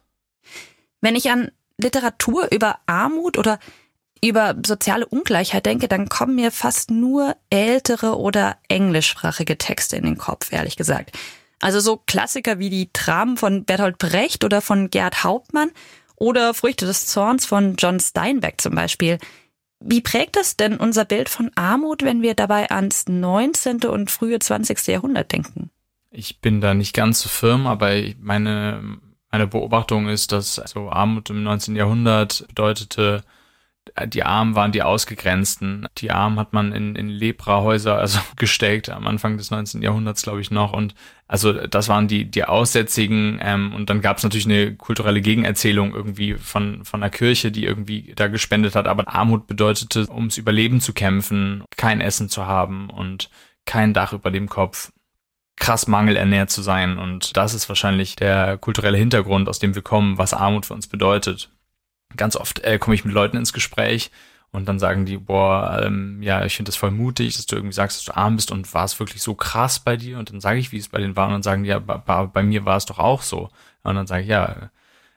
Wenn 1.01 1.15
ich 1.15 1.29
an 1.29 1.51
Literatur 1.77 2.47
über 2.51 2.79
Armut 2.87 3.37
oder 3.37 3.59
über 4.23 4.55
soziale 4.65 5.05
Ungleichheit 5.05 5.65
denke, 5.65 5.87
dann 5.87 6.07
kommen 6.07 6.35
mir 6.35 6.51
fast 6.51 6.89
nur 6.89 7.35
ältere 7.49 8.17
oder 8.17 8.57
englischsprachige 8.69 9.57
Texte 9.57 9.97
in 9.97 10.03
den 10.03 10.17
Kopf, 10.17 10.53
ehrlich 10.53 10.77
gesagt. 10.77 11.11
Also 11.59 11.81
so 11.81 11.97
Klassiker 11.97 12.57
wie 12.57 12.69
die 12.69 12.89
Dramen 12.93 13.37
von 13.37 13.65
Bertolt 13.65 13.97
Brecht 13.97 14.43
oder 14.45 14.61
von 14.61 14.89
Gerd 14.89 15.23
Hauptmann 15.23 15.71
oder 16.15 16.53
Früchte 16.53 16.85
des 16.85 17.05
Zorns 17.07 17.45
von 17.45 17.75
John 17.77 17.99
Steinbeck 17.99 18.61
zum 18.61 18.75
Beispiel. 18.75 19.17
Wie 19.81 20.01
prägt 20.01 20.37
das 20.37 20.55
denn 20.55 20.77
unser 20.77 21.03
Bild 21.03 21.27
von 21.27 21.51
Armut, 21.55 22.03
wenn 22.03 22.21
wir 22.21 22.33
dabei 22.33 22.71
ans 22.71 23.05
19. 23.09 23.83
und 23.83 24.09
frühe 24.09 24.39
20. 24.39 24.87
Jahrhundert 24.87 25.33
denken? 25.33 25.69
Ich 26.11 26.39
bin 26.39 26.61
da 26.61 26.73
nicht 26.73 26.93
ganz 26.93 27.21
so 27.21 27.27
firm, 27.27 27.67
aber 27.67 27.91
meine, 28.21 28.99
meine 29.31 29.47
Beobachtung 29.47 30.07
ist, 30.07 30.31
dass 30.31 30.55
so 30.55 30.89
Armut 30.89 31.29
im 31.29 31.43
19. 31.43 31.75
Jahrhundert 31.75 32.45
bedeutete, 32.47 33.23
die 34.05 34.23
Armen 34.23 34.55
waren 34.55 34.71
die 34.71 34.81
Ausgegrenzten. 34.81 35.87
Die 35.97 36.11
Armen 36.11 36.39
hat 36.39 36.53
man 36.53 36.71
in, 36.71 36.95
in 36.95 37.09
Leprahäuser 37.09 37.97
also 37.97 38.19
gesteckt 38.37 38.89
am 38.89 39.05
Anfang 39.05 39.37
des 39.37 39.51
19. 39.51 39.81
Jahrhunderts, 39.81 40.23
glaube 40.23 40.41
ich, 40.41 40.51
noch. 40.51 40.73
Und 40.73 40.95
also 41.27 41.53
das 41.53 41.89
waren 41.89 42.07
die, 42.07 42.25
die 42.25 42.45
Aussätzigen. 42.45 43.39
Ähm, 43.41 43.73
und 43.73 43.89
dann 43.89 44.01
gab 44.01 44.17
es 44.17 44.23
natürlich 44.23 44.45
eine 44.45 44.75
kulturelle 44.75 45.21
Gegenerzählung 45.21 45.93
irgendwie 45.93 46.35
von, 46.35 46.85
von 46.85 47.01
der 47.01 47.09
Kirche, 47.09 47.51
die 47.51 47.65
irgendwie 47.65 48.13
da 48.15 48.27
gespendet 48.27 48.75
hat. 48.75 48.87
Aber 48.87 49.07
Armut 49.07 49.47
bedeutete, 49.47 50.07
ums 50.09 50.37
Überleben 50.37 50.81
zu 50.81 50.93
kämpfen, 50.93 51.63
kein 51.77 52.01
Essen 52.01 52.29
zu 52.29 52.47
haben 52.47 52.89
und 52.89 53.29
kein 53.65 53.93
Dach 53.93 54.13
über 54.13 54.31
dem 54.31 54.49
Kopf 54.49 54.91
krass 55.55 55.87
mangelernährt 55.87 56.49
zu 56.49 56.61
sein. 56.61 56.97
Und 56.97 57.37
das 57.37 57.53
ist 57.53 57.69
wahrscheinlich 57.69 58.15
der 58.15 58.57
kulturelle 58.57 58.97
Hintergrund, 58.97 59.47
aus 59.47 59.59
dem 59.59 59.75
wir 59.75 59.83
kommen, 59.83 60.17
was 60.17 60.33
Armut 60.33 60.65
für 60.65 60.73
uns 60.73 60.87
bedeutet 60.87 61.51
ganz 62.17 62.35
oft 62.35 62.59
äh, 62.59 62.79
komme 62.79 62.95
ich 62.95 63.05
mit 63.05 63.13
Leuten 63.13 63.37
ins 63.37 63.53
Gespräch 63.53 64.11
und 64.51 64.67
dann 64.67 64.79
sagen 64.79 65.05
die, 65.05 65.17
boah, 65.17 65.81
ähm, 65.83 66.21
ja, 66.21 66.45
ich 66.45 66.55
finde 66.55 66.69
das 66.69 66.75
voll 66.75 66.91
mutig, 66.91 67.35
dass 67.35 67.47
du 67.47 67.55
irgendwie 67.55 67.73
sagst, 67.73 67.97
dass 67.97 68.05
du 68.05 68.15
arm 68.15 68.35
bist 68.35 68.51
und 68.51 68.71
war 68.73 68.85
es 68.85 68.99
wirklich 68.99 69.21
so 69.21 69.33
krass 69.33 69.79
bei 69.79 69.97
dir? 69.97 70.19
Und 70.19 70.29
dann 70.29 70.41
sage 70.41 70.59
ich, 70.59 70.71
wie 70.71 70.77
es 70.77 70.89
bei 70.89 70.99
denen 70.99 71.15
war 71.15 71.25
und 71.25 71.33
dann 71.33 71.43
sagen 71.43 71.63
die, 71.63 71.69
ja, 71.69 71.79
bei, 71.79 71.97
bei 71.97 72.43
mir 72.43 72.63
war 72.63 72.77
es 72.77 72.85
doch 72.85 72.99
auch 72.99 73.23
so. 73.23 73.49
Und 73.81 73.95
dann 73.95 74.05
sage 74.05 74.21
ich, 74.21 74.27
ja, 74.27 74.69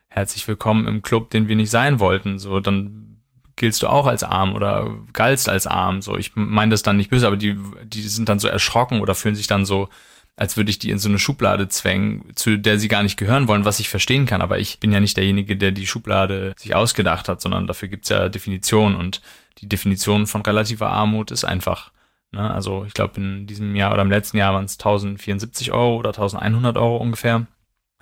herzlich 0.09 0.49
willkommen 0.49 0.89
im 0.89 1.03
Club, 1.03 1.29
den 1.29 1.49
wir 1.49 1.57
nicht 1.57 1.71
sein 1.71 2.01
wollten. 2.01 2.39
So, 2.39 2.61
dann 2.61 3.19
giltst 3.57 3.83
du 3.83 3.89
auch 3.89 4.07
als 4.07 4.23
arm 4.25 4.55
oder 4.55 4.91
galtst 5.13 5.51
als 5.51 5.67
arm. 5.67 6.01
So, 6.01 6.17
ich 6.17 6.33
meine 6.35 6.71
das 6.71 6.83
dann 6.83 6.97
nicht 6.97 7.11
böse, 7.11 7.27
aber 7.27 7.37
die, 7.37 7.59
die 7.85 8.03
sind 8.03 8.31
dann 8.31 8.39
so 8.39 8.49
erschrocken 8.49 9.01
oder 9.01 9.15
fühlen 9.15 9.35
sich 9.35 9.47
dann 9.47 9.67
so 9.67 9.91
als 10.37 10.57
würde 10.57 10.71
ich 10.71 10.79
die 10.79 10.91
in 10.91 10.99
so 10.99 11.09
eine 11.09 11.19
Schublade 11.19 11.69
zwängen, 11.69 12.31
zu 12.35 12.59
der 12.59 12.79
sie 12.79 12.89
gar 12.89 13.03
nicht 13.03 13.17
gehören 13.17 13.49
wollen, 13.49 13.65
was 13.65 13.81
ich 13.81 13.89
verstehen 13.89 14.27
kann. 14.27 14.43
Aber 14.43 14.59
ich 14.59 14.79
bin 14.79 14.93
ja 14.93 15.01
nicht 15.01 15.17
derjenige, 15.17 15.57
der 15.57 15.73
die 15.73 15.87
Schublade 15.87 16.55
sich 16.59 16.75
ausgedacht 16.75 17.29
hat, 17.29 17.41
sondern 17.41 17.67
dafür 17.67 17.89
gibt's 17.89 18.11
ja 18.11 18.29
Definitionen. 18.29 18.97
Und 18.97 19.23
die 19.59 19.69
Definition 19.69 20.27
von 20.27 20.43
relativer 20.43 20.91
Armut 20.91 21.31
ist 21.31 21.45
einfach, 21.45 21.91
ne? 22.33 22.53
also 22.53 22.85
ich 22.85 22.93
glaube 22.93 23.19
in 23.19 23.47
diesem 23.47 23.75
Jahr 23.75 23.95
oder 23.95 24.03
im 24.03 24.11
letzten 24.11 24.37
Jahr 24.37 24.53
waren 24.53 24.67
es 24.67 24.75
1074 24.75 25.73
Euro 25.73 25.97
oder 25.97 26.11
1100 26.11 26.77
Euro 26.77 26.99
ungefähr. 26.99 27.47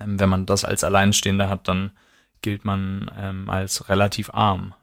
Ähm, 0.00 0.18
wenn 0.18 0.28
man 0.28 0.44
das 0.44 0.64
als 0.64 0.82
Alleinstehender 0.82 1.48
hat, 1.48 1.68
dann 1.68 1.92
gilt 2.42 2.64
man 2.64 3.10
ähm, 3.16 3.48
als 3.48 3.88
relativ 3.88 4.30
arm. 4.34 4.74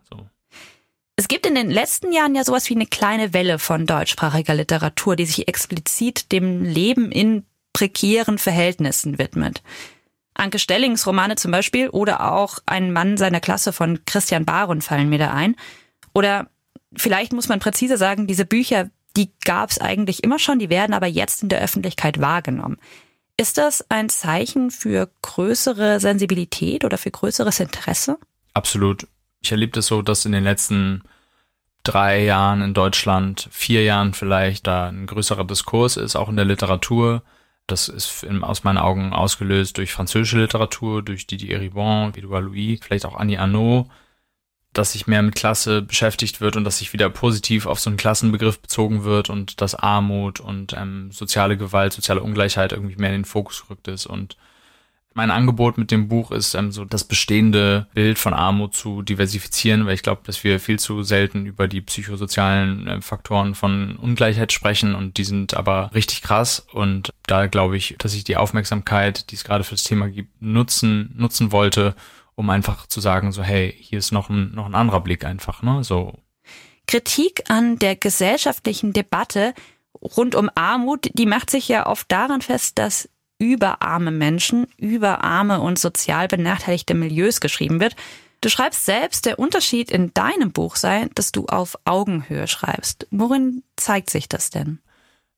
Es 1.15 1.27
gibt 1.27 1.45
in 1.45 1.55
den 1.55 1.69
letzten 1.69 2.11
Jahren 2.11 2.35
ja 2.35 2.43
sowas 2.43 2.69
wie 2.69 2.75
eine 2.75 2.85
kleine 2.85 3.33
Welle 3.33 3.59
von 3.59 3.85
deutschsprachiger 3.85 4.55
Literatur, 4.55 5.15
die 5.15 5.25
sich 5.25 5.47
explizit 5.47 6.31
dem 6.31 6.63
Leben 6.63 7.11
in 7.11 7.45
prekären 7.73 8.37
Verhältnissen 8.37 9.17
widmet. 9.17 9.61
Anke 10.33 10.59
Stellings 10.59 11.05
Romane 11.05 11.35
zum 11.35 11.51
Beispiel 11.51 11.89
oder 11.89 12.31
auch 12.33 12.59
Ein 12.65 12.93
Mann 12.93 13.17
seiner 13.17 13.39
Klasse 13.39 13.73
von 13.73 14.03
Christian 14.05 14.45
Baron 14.45 14.81
fallen 14.81 15.09
mir 15.09 15.19
da 15.19 15.31
ein. 15.31 15.55
Oder 16.13 16.49
vielleicht 16.95 17.33
muss 17.33 17.49
man 17.49 17.59
präziser 17.59 17.97
sagen, 17.97 18.27
diese 18.27 18.45
Bücher, 18.45 18.89
die 19.17 19.31
gab 19.45 19.69
es 19.69 19.79
eigentlich 19.79 20.23
immer 20.23 20.39
schon, 20.39 20.59
die 20.59 20.69
werden 20.69 20.93
aber 20.93 21.07
jetzt 21.07 21.43
in 21.43 21.49
der 21.49 21.61
Öffentlichkeit 21.61 22.19
wahrgenommen. 22.19 22.77
Ist 23.37 23.57
das 23.57 23.85
ein 23.89 24.09
Zeichen 24.09 24.71
für 24.71 25.09
größere 25.21 25.99
Sensibilität 25.99 26.85
oder 26.85 26.97
für 26.97 27.11
größeres 27.11 27.59
Interesse? 27.59 28.17
Absolut. 28.53 29.07
Ich 29.41 29.51
erlebe 29.51 29.73
das 29.73 29.87
so, 29.87 30.01
dass 30.01 30.25
in 30.25 30.31
den 30.31 30.43
letzten 30.43 31.03
drei 31.83 32.23
Jahren 32.23 32.61
in 32.61 32.73
Deutschland, 32.73 33.49
vier 33.51 33.83
Jahren 33.83 34.13
vielleicht, 34.13 34.67
da 34.67 34.87
ein 34.87 35.07
größerer 35.07 35.45
Diskurs 35.45 35.97
ist, 35.97 36.15
auch 36.15 36.29
in 36.29 36.35
der 36.35 36.45
Literatur. 36.45 37.23
Das 37.67 37.87
ist 37.87 38.25
aus 38.41 38.63
meinen 38.63 38.77
Augen 38.77 39.13
ausgelöst 39.13 39.77
durch 39.77 39.93
französische 39.93 40.39
Literatur, 40.39 41.01
durch 41.01 41.25
Didier 41.27 41.59
Ribon, 41.59 42.13
Edouard 42.15 42.45
Louis, 42.45 42.79
vielleicht 42.81 43.05
auch 43.05 43.15
Annie 43.15 43.39
Arnaud, 43.39 43.87
dass 44.73 44.93
sich 44.93 45.07
mehr 45.07 45.21
mit 45.21 45.35
Klasse 45.35 45.81
beschäftigt 45.81 46.41
wird 46.41 46.55
und 46.55 46.63
dass 46.63 46.77
sich 46.77 46.93
wieder 46.93 47.09
positiv 47.09 47.65
auf 47.65 47.79
so 47.79 47.89
einen 47.89 47.97
Klassenbegriff 47.97 48.59
bezogen 48.59 49.03
wird 49.03 49.29
und 49.29 49.61
dass 49.61 49.75
Armut 49.75 50.39
und 50.39 50.73
ähm, 50.73 51.11
soziale 51.11 51.57
Gewalt, 51.57 51.93
soziale 51.93 52.21
Ungleichheit 52.21 52.71
irgendwie 52.73 52.95
mehr 52.95 53.09
in 53.09 53.21
den 53.21 53.25
Fokus 53.25 53.63
gerückt 53.63 53.87
ist 53.87 54.05
und 54.05 54.37
mein 55.13 55.31
Angebot 55.31 55.77
mit 55.77 55.91
dem 55.91 56.07
Buch 56.07 56.31
ist, 56.31 56.53
ähm, 56.53 56.71
so 56.71 56.85
das 56.85 57.03
bestehende 57.03 57.87
Bild 57.93 58.17
von 58.17 58.33
Armut 58.33 58.75
zu 58.75 59.01
diversifizieren, 59.01 59.85
weil 59.85 59.95
ich 59.95 60.03
glaube, 60.03 60.21
dass 60.25 60.43
wir 60.43 60.59
viel 60.59 60.79
zu 60.79 61.03
selten 61.03 61.45
über 61.45 61.67
die 61.67 61.81
psychosozialen 61.81 62.87
äh, 62.87 63.01
Faktoren 63.01 63.55
von 63.55 63.97
Ungleichheit 63.97 64.53
sprechen 64.53 64.95
und 64.95 65.17
die 65.17 65.23
sind 65.23 65.53
aber 65.53 65.91
richtig 65.93 66.21
krass 66.21 66.65
und 66.71 67.11
da 67.27 67.47
glaube 67.47 67.77
ich, 67.77 67.95
dass 67.97 68.13
ich 68.13 68.23
die 68.23 68.37
Aufmerksamkeit, 68.37 69.31
die 69.31 69.35
es 69.35 69.43
gerade 69.43 69.63
für 69.63 69.75
das 69.75 69.83
Thema 69.83 70.09
gibt, 70.09 70.41
nutzen, 70.41 71.13
nutzen 71.17 71.51
wollte, 71.51 71.95
um 72.35 72.49
einfach 72.49 72.87
zu 72.87 73.01
sagen, 73.01 73.31
so 73.31 73.43
hey, 73.43 73.75
hier 73.77 73.99
ist 73.99 74.11
noch 74.11 74.29
ein, 74.29 74.53
noch 74.55 74.65
ein 74.65 74.75
anderer 74.75 75.01
Blick 75.01 75.25
einfach, 75.25 75.61
ne, 75.61 75.83
so. 75.83 76.19
Kritik 76.87 77.43
an 77.49 77.79
der 77.79 77.95
gesellschaftlichen 77.95 78.93
Debatte 78.93 79.53
rund 80.01 80.35
um 80.35 80.49
Armut, 80.55 81.09
die 81.13 81.25
macht 81.25 81.49
sich 81.49 81.67
ja 81.67 81.85
oft 81.85 82.11
daran 82.11 82.41
fest, 82.41 82.79
dass 82.79 83.09
über 83.41 83.81
arme 83.81 84.11
Menschen, 84.11 84.67
über 84.77 85.23
arme 85.23 85.61
und 85.61 85.79
sozial 85.79 86.27
benachteiligte 86.27 86.93
Milieus 86.93 87.41
geschrieben 87.41 87.79
wird. 87.79 87.95
Du 88.39 88.49
schreibst 88.49 88.85
selbst, 88.85 89.25
der 89.25 89.39
Unterschied 89.39 89.89
in 89.89 90.13
deinem 90.13 90.51
Buch 90.51 90.75
sei, 90.75 91.09
dass 91.15 91.31
du 91.31 91.47
auf 91.47 91.75
Augenhöhe 91.83 92.47
schreibst. 92.47 93.07
Worin 93.09 93.63
zeigt 93.77 94.11
sich 94.11 94.29
das 94.29 94.51
denn? 94.51 94.79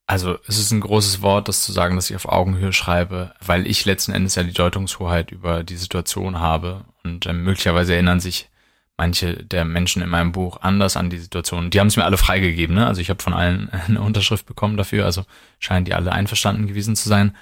Also 0.06 0.38
es 0.48 0.58
ist 0.58 0.72
ein 0.72 0.82
großes 0.82 1.22
Wort, 1.22 1.48
das 1.48 1.64
zu 1.64 1.72
sagen, 1.72 1.96
dass 1.96 2.10
ich 2.10 2.16
auf 2.18 2.28
Augenhöhe 2.28 2.74
schreibe, 2.74 3.34
weil 3.40 3.66
ich 3.68 3.86
letzten 3.86 4.12
Endes 4.12 4.36
ja 4.36 4.44
die 4.44 4.52
Deutungshoheit 4.52 5.32
über 5.32 5.64
die 5.64 5.78
Situation 5.78 6.42
habe 6.42 6.84
und 7.04 7.26
äh, 7.26 7.32
möglicherweise 7.32 7.94
erinnern 7.94 8.20
sich 8.20 8.50
manche 8.98 9.36
der 9.44 9.64
Menschen 9.64 10.02
in 10.02 10.10
meinem 10.10 10.34
Buch 10.34 10.58
anders 10.62 10.98
an 10.98 11.10
die 11.10 11.20
Situation. 11.20 11.70
Die 11.70 11.80
haben 11.80 11.88
es 11.88 11.96
mir 11.96 12.04
alle 12.04 12.18
freigegeben, 12.18 12.76
ne? 12.76 12.86
Also 12.86 13.00
ich 13.00 13.10
habe 13.10 13.24
von 13.24 13.34
allen 13.34 13.70
eine 13.88 14.02
Unterschrift 14.02 14.46
bekommen 14.46 14.76
dafür, 14.76 15.06
also 15.06 15.24
scheinen 15.60 15.86
die 15.86 15.94
alle 15.94 16.12
einverstanden 16.12 16.68
gewesen 16.68 16.98
zu 16.98 17.08
sein. 17.08 17.34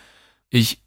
Ich 0.51 0.83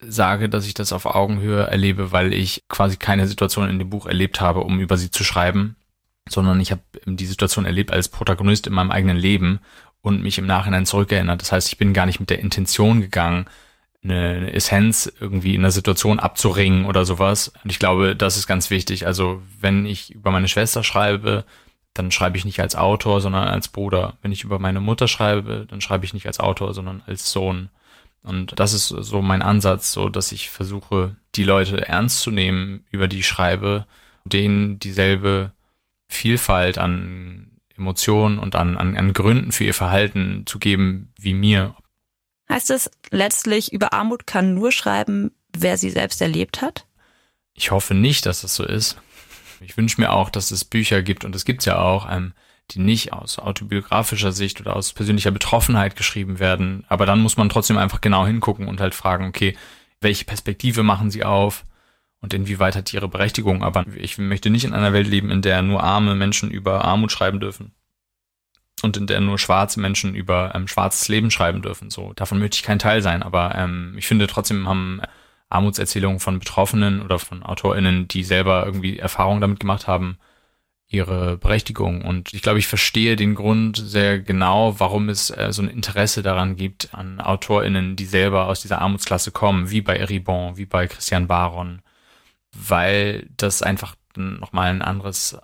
sage, 0.00 0.48
dass 0.48 0.66
ich 0.66 0.74
das 0.74 0.92
auf 0.92 1.06
Augenhöhe 1.06 1.62
erlebe, 1.62 2.10
weil 2.12 2.32
ich 2.32 2.64
quasi 2.68 2.96
keine 2.96 3.28
Situation 3.28 3.68
in 3.68 3.78
dem 3.78 3.90
Buch 3.90 4.06
erlebt 4.06 4.40
habe, 4.40 4.60
um 4.60 4.80
über 4.80 4.96
sie 4.96 5.10
zu 5.10 5.22
schreiben, 5.22 5.76
sondern 6.28 6.60
ich 6.60 6.72
habe 6.72 6.82
die 7.04 7.26
Situation 7.26 7.66
erlebt 7.66 7.92
als 7.92 8.08
Protagonist 8.08 8.66
in 8.66 8.72
meinem 8.72 8.90
eigenen 8.90 9.16
Leben 9.16 9.60
und 10.00 10.22
mich 10.22 10.38
im 10.38 10.46
Nachhinein 10.46 10.86
zurückerinnert. 10.86 11.40
Das 11.40 11.52
heißt, 11.52 11.68
ich 11.68 11.78
bin 11.78 11.92
gar 11.92 12.06
nicht 12.06 12.20
mit 12.20 12.30
der 12.30 12.40
Intention 12.40 13.00
gegangen, 13.00 13.46
eine 14.02 14.52
Essenz 14.52 15.12
irgendwie 15.20 15.54
in 15.54 15.62
der 15.62 15.70
Situation 15.70 16.18
abzuringen 16.18 16.86
oder 16.86 17.04
sowas. 17.04 17.52
Und 17.62 17.70
ich 17.70 17.78
glaube, 17.78 18.16
das 18.16 18.36
ist 18.36 18.46
ganz 18.46 18.70
wichtig. 18.70 19.06
Also 19.06 19.42
wenn 19.60 19.84
ich 19.84 20.14
über 20.14 20.30
meine 20.30 20.48
Schwester 20.48 20.84
schreibe, 20.84 21.44
dann 21.92 22.10
schreibe 22.10 22.36
ich 22.36 22.44
nicht 22.44 22.60
als 22.60 22.76
Autor, 22.76 23.20
sondern 23.20 23.48
als 23.48 23.68
Bruder. 23.68 24.16
Wenn 24.22 24.32
ich 24.32 24.44
über 24.44 24.58
meine 24.58 24.80
Mutter 24.80 25.08
schreibe, 25.08 25.66
dann 25.68 25.80
schreibe 25.80 26.04
ich 26.04 26.14
nicht 26.14 26.26
als 26.26 26.40
Autor, 26.40 26.72
sondern 26.72 27.02
als 27.06 27.30
Sohn. 27.30 27.68
Und 28.26 28.58
das 28.58 28.72
ist 28.72 28.88
so 28.88 29.22
mein 29.22 29.40
Ansatz, 29.40 29.92
so 29.92 30.08
dass 30.08 30.32
ich 30.32 30.50
versuche, 30.50 31.14
die 31.36 31.44
Leute 31.44 31.86
ernst 31.86 32.20
zu 32.20 32.32
nehmen, 32.32 32.84
über 32.90 33.06
die 33.06 33.20
ich 33.20 33.28
schreibe, 33.28 33.86
denen 34.24 34.80
dieselbe 34.80 35.52
Vielfalt 36.08 36.76
an 36.76 37.52
Emotionen 37.76 38.40
und 38.40 38.56
an, 38.56 38.76
an, 38.76 38.96
an 38.96 39.12
Gründen 39.12 39.52
für 39.52 39.62
ihr 39.62 39.74
Verhalten 39.74 40.42
zu 40.44 40.58
geben 40.58 41.12
wie 41.16 41.34
mir. 41.34 41.76
Heißt 42.48 42.70
es 42.70 42.90
letztlich, 43.10 43.72
über 43.72 43.92
Armut 43.92 44.26
kann 44.26 44.54
nur 44.54 44.72
schreiben, 44.72 45.30
wer 45.56 45.78
sie 45.78 45.90
selbst 45.90 46.20
erlebt 46.20 46.62
hat? 46.62 46.84
Ich 47.54 47.70
hoffe 47.70 47.94
nicht, 47.94 48.26
dass 48.26 48.40
das 48.40 48.56
so 48.56 48.64
ist. 48.64 48.96
Ich 49.60 49.76
wünsche 49.76 50.00
mir 50.00 50.12
auch, 50.12 50.30
dass 50.30 50.50
es 50.50 50.64
Bücher 50.64 51.02
gibt, 51.02 51.24
und 51.24 51.36
es 51.36 51.44
gibt 51.44 51.64
ja 51.64 51.78
auch, 51.78 52.10
ähm, 52.10 52.32
die 52.72 52.80
nicht 52.80 53.12
aus 53.12 53.38
autobiografischer 53.38 54.32
Sicht 54.32 54.60
oder 54.60 54.76
aus 54.76 54.92
persönlicher 54.92 55.30
Betroffenheit 55.30 55.96
geschrieben 55.96 56.38
werden. 56.38 56.84
Aber 56.88 57.06
dann 57.06 57.20
muss 57.20 57.36
man 57.36 57.48
trotzdem 57.48 57.78
einfach 57.78 58.00
genau 58.00 58.26
hingucken 58.26 58.68
und 58.68 58.80
halt 58.80 58.94
fragen, 58.94 59.26
okay, 59.28 59.56
welche 60.00 60.24
Perspektive 60.24 60.82
machen 60.82 61.10
sie 61.10 61.24
auf 61.24 61.64
und 62.20 62.34
inwieweit 62.34 62.76
hat 62.76 62.90
die 62.90 62.96
ihre 62.96 63.08
Berechtigung. 63.08 63.62
Aber 63.62 63.84
ich 63.94 64.18
möchte 64.18 64.50
nicht 64.50 64.64
in 64.64 64.74
einer 64.74 64.92
Welt 64.92 65.06
leben, 65.06 65.30
in 65.30 65.42
der 65.42 65.62
nur 65.62 65.82
arme 65.82 66.14
Menschen 66.14 66.50
über 66.50 66.84
Armut 66.84 67.12
schreiben 67.12 67.40
dürfen. 67.40 67.72
Und 68.82 68.96
in 68.96 69.06
der 69.06 69.20
nur 69.20 69.38
schwarze 69.38 69.80
Menschen 69.80 70.14
über 70.14 70.52
ähm, 70.54 70.68
schwarzes 70.68 71.08
Leben 71.08 71.30
schreiben 71.30 71.62
dürfen. 71.62 71.90
So, 71.90 72.12
davon 72.12 72.38
möchte 72.38 72.56
ich 72.56 72.62
kein 72.62 72.78
Teil 72.78 73.00
sein. 73.00 73.22
Aber 73.22 73.54
ähm, 73.54 73.94
ich 73.96 74.06
finde 74.06 74.26
trotzdem 74.26 74.68
haben 74.68 75.00
Armutserzählungen 75.48 76.20
von 76.20 76.38
Betroffenen 76.38 77.00
oder 77.00 77.18
von 77.18 77.42
AutorInnen, 77.42 78.08
die 78.08 78.24
selber 78.24 78.66
irgendwie 78.66 78.98
Erfahrungen 78.98 79.40
damit 79.40 79.60
gemacht 79.60 79.86
haben, 79.86 80.18
ihre 80.88 81.36
Berechtigung. 81.36 82.02
Und 82.02 82.32
ich 82.32 82.42
glaube, 82.42 82.58
ich 82.58 82.68
verstehe 82.68 83.16
den 83.16 83.34
Grund 83.34 83.76
sehr 83.76 84.20
genau, 84.20 84.78
warum 84.78 85.08
es 85.08 85.30
äh, 85.30 85.52
so 85.52 85.62
ein 85.62 85.68
Interesse 85.68 86.22
daran 86.22 86.56
gibt 86.56 86.94
an 86.94 87.20
AutorInnen, 87.20 87.96
die 87.96 88.04
selber 88.04 88.46
aus 88.46 88.62
dieser 88.62 88.80
Armutsklasse 88.80 89.32
kommen, 89.32 89.70
wie 89.70 89.80
bei 89.80 89.96
Eribon, 89.96 90.56
wie 90.56 90.66
bei 90.66 90.86
Christian 90.86 91.26
Baron, 91.26 91.82
weil 92.52 93.28
das 93.36 93.62
einfach 93.62 93.96
nochmal 94.16 94.70
ein 94.70 94.82
anderes 94.82 95.36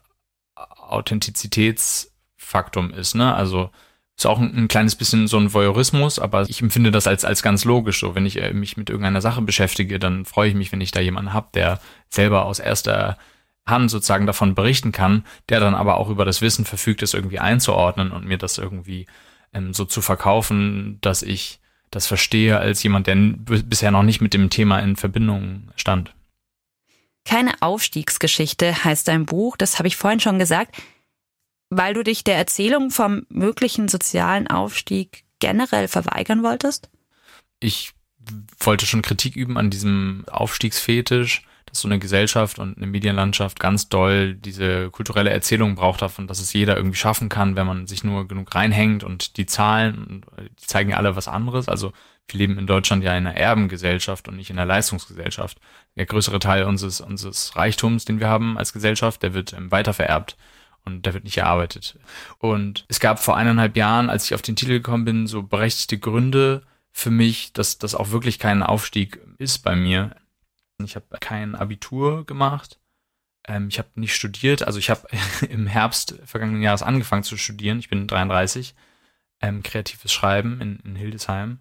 Authentizitätsfaktum 0.56 2.92
ist, 2.92 3.14
ne? 3.14 3.34
Also 3.34 3.70
ist 4.16 4.26
auch 4.26 4.38
ein, 4.38 4.56
ein, 4.56 4.68
kleines 4.68 4.94
bisschen 4.94 5.26
so 5.26 5.38
ein 5.38 5.52
Voyeurismus, 5.52 6.18
aber 6.18 6.48
ich 6.48 6.60
empfinde 6.60 6.90
das 6.90 7.06
als, 7.06 7.24
als 7.24 7.42
ganz 7.42 7.64
logisch. 7.64 8.00
So, 8.00 8.14
wenn 8.14 8.26
ich 8.26 8.40
äh, 8.40 8.52
mich 8.52 8.76
mit 8.76 8.90
irgendeiner 8.90 9.22
Sache 9.22 9.42
beschäftige, 9.42 9.98
dann 9.98 10.26
freue 10.26 10.50
ich 10.50 10.54
mich, 10.54 10.70
wenn 10.70 10.82
ich 10.82 10.92
da 10.92 11.00
jemanden 11.00 11.32
habe, 11.32 11.48
der 11.54 11.80
selber 12.10 12.44
aus 12.44 12.58
erster 12.58 13.16
Hand 13.66 13.90
sozusagen 13.90 14.26
davon 14.26 14.54
berichten 14.54 14.92
kann, 14.92 15.24
der 15.48 15.60
dann 15.60 15.74
aber 15.74 15.96
auch 15.96 16.08
über 16.08 16.24
das 16.24 16.40
Wissen 16.40 16.64
verfügt, 16.64 17.02
es 17.02 17.14
irgendwie 17.14 17.38
einzuordnen 17.38 18.10
und 18.10 18.26
mir 18.26 18.38
das 18.38 18.58
irgendwie 18.58 19.06
ähm, 19.52 19.72
so 19.72 19.84
zu 19.84 20.00
verkaufen, 20.00 20.98
dass 21.00 21.22
ich 21.22 21.60
das 21.90 22.06
verstehe 22.06 22.58
als 22.58 22.82
jemand, 22.82 23.06
der 23.06 23.16
bisher 23.16 23.90
noch 23.90 24.02
nicht 24.02 24.20
mit 24.20 24.34
dem 24.34 24.50
Thema 24.50 24.80
in 24.80 24.96
Verbindung 24.96 25.70
stand. 25.76 26.14
Keine 27.24 27.60
Aufstiegsgeschichte 27.60 28.84
heißt 28.84 29.06
dein 29.06 29.26
Buch, 29.26 29.56
das 29.56 29.78
habe 29.78 29.88
ich 29.88 29.96
vorhin 29.96 30.18
schon 30.18 30.38
gesagt, 30.38 30.76
weil 31.70 31.94
du 31.94 32.02
dich 32.02 32.24
der 32.24 32.36
Erzählung 32.36 32.90
vom 32.90 33.26
möglichen 33.28 33.88
sozialen 33.88 34.48
Aufstieg 34.48 35.24
generell 35.38 35.88
verweigern 35.88 36.42
wolltest? 36.42 36.90
Ich 37.60 37.92
wollte 38.58 38.86
schon 38.86 39.02
Kritik 39.02 39.36
üben 39.36 39.56
an 39.56 39.70
diesem 39.70 40.24
Aufstiegsfetisch 40.30 41.42
dass 41.72 41.80
so 41.80 41.88
eine 41.88 41.98
Gesellschaft 41.98 42.58
und 42.58 42.76
eine 42.76 42.86
Medienlandschaft 42.86 43.58
ganz 43.58 43.88
doll 43.88 44.34
diese 44.34 44.90
kulturelle 44.90 45.30
Erzählung 45.30 45.74
braucht 45.74 46.02
davon, 46.02 46.26
dass 46.26 46.38
es 46.38 46.52
jeder 46.52 46.76
irgendwie 46.76 46.98
schaffen 46.98 47.30
kann, 47.30 47.56
wenn 47.56 47.66
man 47.66 47.86
sich 47.86 48.04
nur 48.04 48.28
genug 48.28 48.54
reinhängt 48.54 49.04
und 49.04 49.38
die 49.38 49.46
Zahlen, 49.46 50.22
die 50.60 50.66
zeigen 50.66 50.90
ja 50.90 50.98
alle 50.98 51.16
was 51.16 51.28
anderes. 51.28 51.70
Also 51.70 51.92
wir 52.28 52.38
leben 52.38 52.58
in 52.58 52.66
Deutschland 52.66 53.02
ja 53.02 53.16
in 53.16 53.26
einer 53.26 53.38
Erbengesellschaft 53.38 54.28
und 54.28 54.36
nicht 54.36 54.50
in 54.50 54.58
einer 54.58 54.66
Leistungsgesellschaft. 54.66 55.58
Der 55.96 56.04
größere 56.04 56.38
Teil 56.40 56.64
unseres, 56.64 57.00
unseres 57.00 57.56
Reichtums, 57.56 58.04
den 58.04 58.20
wir 58.20 58.28
haben 58.28 58.58
als 58.58 58.74
Gesellschaft, 58.74 59.22
der 59.22 59.32
wird 59.32 59.54
ähm, 59.54 59.70
weitervererbt 59.70 60.36
und 60.84 61.06
der 61.06 61.14
wird 61.14 61.24
nicht 61.24 61.38
erarbeitet. 61.38 61.98
Und 62.36 62.84
es 62.88 63.00
gab 63.00 63.18
vor 63.18 63.36
eineinhalb 63.36 63.78
Jahren, 63.78 64.10
als 64.10 64.26
ich 64.26 64.34
auf 64.34 64.42
den 64.42 64.56
Titel 64.56 64.72
gekommen 64.72 65.06
bin, 65.06 65.26
so 65.26 65.42
berechtigte 65.42 65.98
Gründe 65.98 66.62
für 66.92 67.10
mich, 67.10 67.54
dass 67.54 67.78
das 67.78 67.94
auch 67.94 68.10
wirklich 68.10 68.38
kein 68.38 68.62
Aufstieg 68.62 69.20
ist 69.38 69.60
bei 69.60 69.74
mir. 69.74 70.14
Ich 70.84 70.96
habe 70.96 71.06
kein 71.20 71.54
Abitur 71.54 72.24
gemacht. 72.26 72.78
Ähm, 73.46 73.68
ich 73.68 73.78
habe 73.78 73.88
nicht 73.94 74.14
studiert. 74.14 74.62
Also 74.62 74.78
ich 74.78 74.90
habe 74.90 75.06
im 75.48 75.66
Herbst 75.66 76.18
vergangenen 76.24 76.62
Jahres 76.62 76.82
angefangen 76.82 77.22
zu 77.22 77.36
studieren. 77.36 77.78
Ich 77.78 77.88
bin 77.88 78.06
33. 78.06 78.74
Ähm, 79.40 79.62
kreatives 79.62 80.12
Schreiben 80.12 80.60
in, 80.60 80.78
in 80.84 80.96
Hildesheim. 80.96 81.58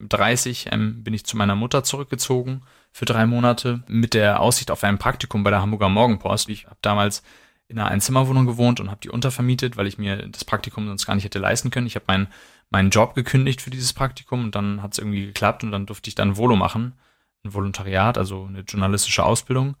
30 0.00 0.72
ähm, 0.72 1.04
bin 1.04 1.14
ich 1.14 1.24
zu 1.24 1.36
meiner 1.36 1.54
Mutter 1.54 1.84
zurückgezogen 1.84 2.62
für 2.90 3.04
drei 3.04 3.26
Monate 3.26 3.84
mit 3.86 4.14
der 4.14 4.40
Aussicht 4.40 4.70
auf 4.70 4.82
ein 4.82 4.98
Praktikum 4.98 5.44
bei 5.44 5.50
der 5.50 5.62
Hamburger 5.62 5.88
Morgenpost. 5.88 6.48
Ich 6.48 6.66
habe 6.66 6.78
damals 6.82 7.22
in 7.68 7.78
einer 7.78 7.90
Einzimmerwohnung 7.90 8.46
gewohnt 8.46 8.80
und 8.80 8.90
habe 8.90 9.00
die 9.00 9.10
untervermietet, 9.10 9.76
weil 9.76 9.86
ich 9.86 9.96
mir 9.96 10.28
das 10.28 10.44
Praktikum 10.44 10.86
sonst 10.86 11.06
gar 11.06 11.14
nicht 11.14 11.24
hätte 11.24 11.38
leisten 11.38 11.70
können. 11.70 11.86
Ich 11.86 11.94
habe 11.94 12.04
meinen 12.08 12.28
meinen 12.70 12.90
Job 12.90 13.14
gekündigt 13.14 13.62
für 13.62 13.70
dieses 13.70 13.92
Praktikum 13.92 14.44
und 14.44 14.54
dann 14.54 14.82
hat 14.82 14.92
es 14.92 14.98
irgendwie 14.98 15.26
geklappt 15.26 15.62
und 15.62 15.70
dann 15.70 15.86
durfte 15.86 16.08
ich 16.08 16.14
dann 16.14 16.36
Volo 16.36 16.56
machen 16.56 16.94
ein 17.44 17.54
Volontariat, 17.54 18.18
also 18.18 18.46
eine 18.46 18.60
journalistische 18.60 19.24
Ausbildung. 19.24 19.76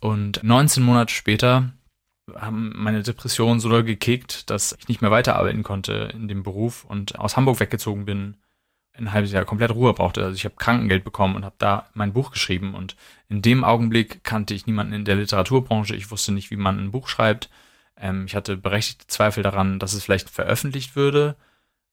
Und 0.00 0.42
19 0.42 0.82
Monate 0.82 1.12
später 1.14 1.70
haben 2.34 2.72
meine 2.74 3.02
Depressionen 3.02 3.60
so 3.60 3.68
doll 3.68 3.84
gekickt, 3.84 4.48
dass 4.50 4.74
ich 4.78 4.88
nicht 4.88 5.02
mehr 5.02 5.10
weiterarbeiten 5.10 5.62
konnte 5.62 6.10
in 6.14 6.28
dem 6.28 6.42
Beruf 6.42 6.84
und 6.84 7.18
aus 7.18 7.36
Hamburg 7.36 7.60
weggezogen 7.60 8.06
bin, 8.06 8.36
ein 8.96 9.12
halbes 9.12 9.32
Jahr 9.32 9.44
komplett 9.44 9.72
Ruhe 9.72 9.92
brauchte. 9.92 10.22
Also 10.22 10.36
ich 10.36 10.44
habe 10.44 10.54
Krankengeld 10.56 11.04
bekommen 11.04 11.36
und 11.36 11.44
habe 11.44 11.56
da 11.58 11.88
mein 11.94 12.12
Buch 12.12 12.30
geschrieben. 12.30 12.74
Und 12.74 12.96
in 13.28 13.42
dem 13.42 13.64
Augenblick 13.64 14.22
kannte 14.22 14.54
ich 14.54 14.66
niemanden 14.66 14.92
in 14.92 15.04
der 15.04 15.16
Literaturbranche. 15.16 15.96
Ich 15.96 16.10
wusste 16.10 16.32
nicht, 16.32 16.50
wie 16.50 16.56
man 16.56 16.78
ein 16.78 16.92
Buch 16.92 17.08
schreibt. 17.08 17.50
Ähm, 17.96 18.26
ich 18.26 18.36
hatte 18.36 18.56
berechtigte 18.56 19.06
Zweifel 19.08 19.42
daran, 19.42 19.78
dass 19.78 19.94
es 19.94 20.04
vielleicht 20.04 20.30
veröffentlicht 20.30 20.96
würde. 20.96 21.36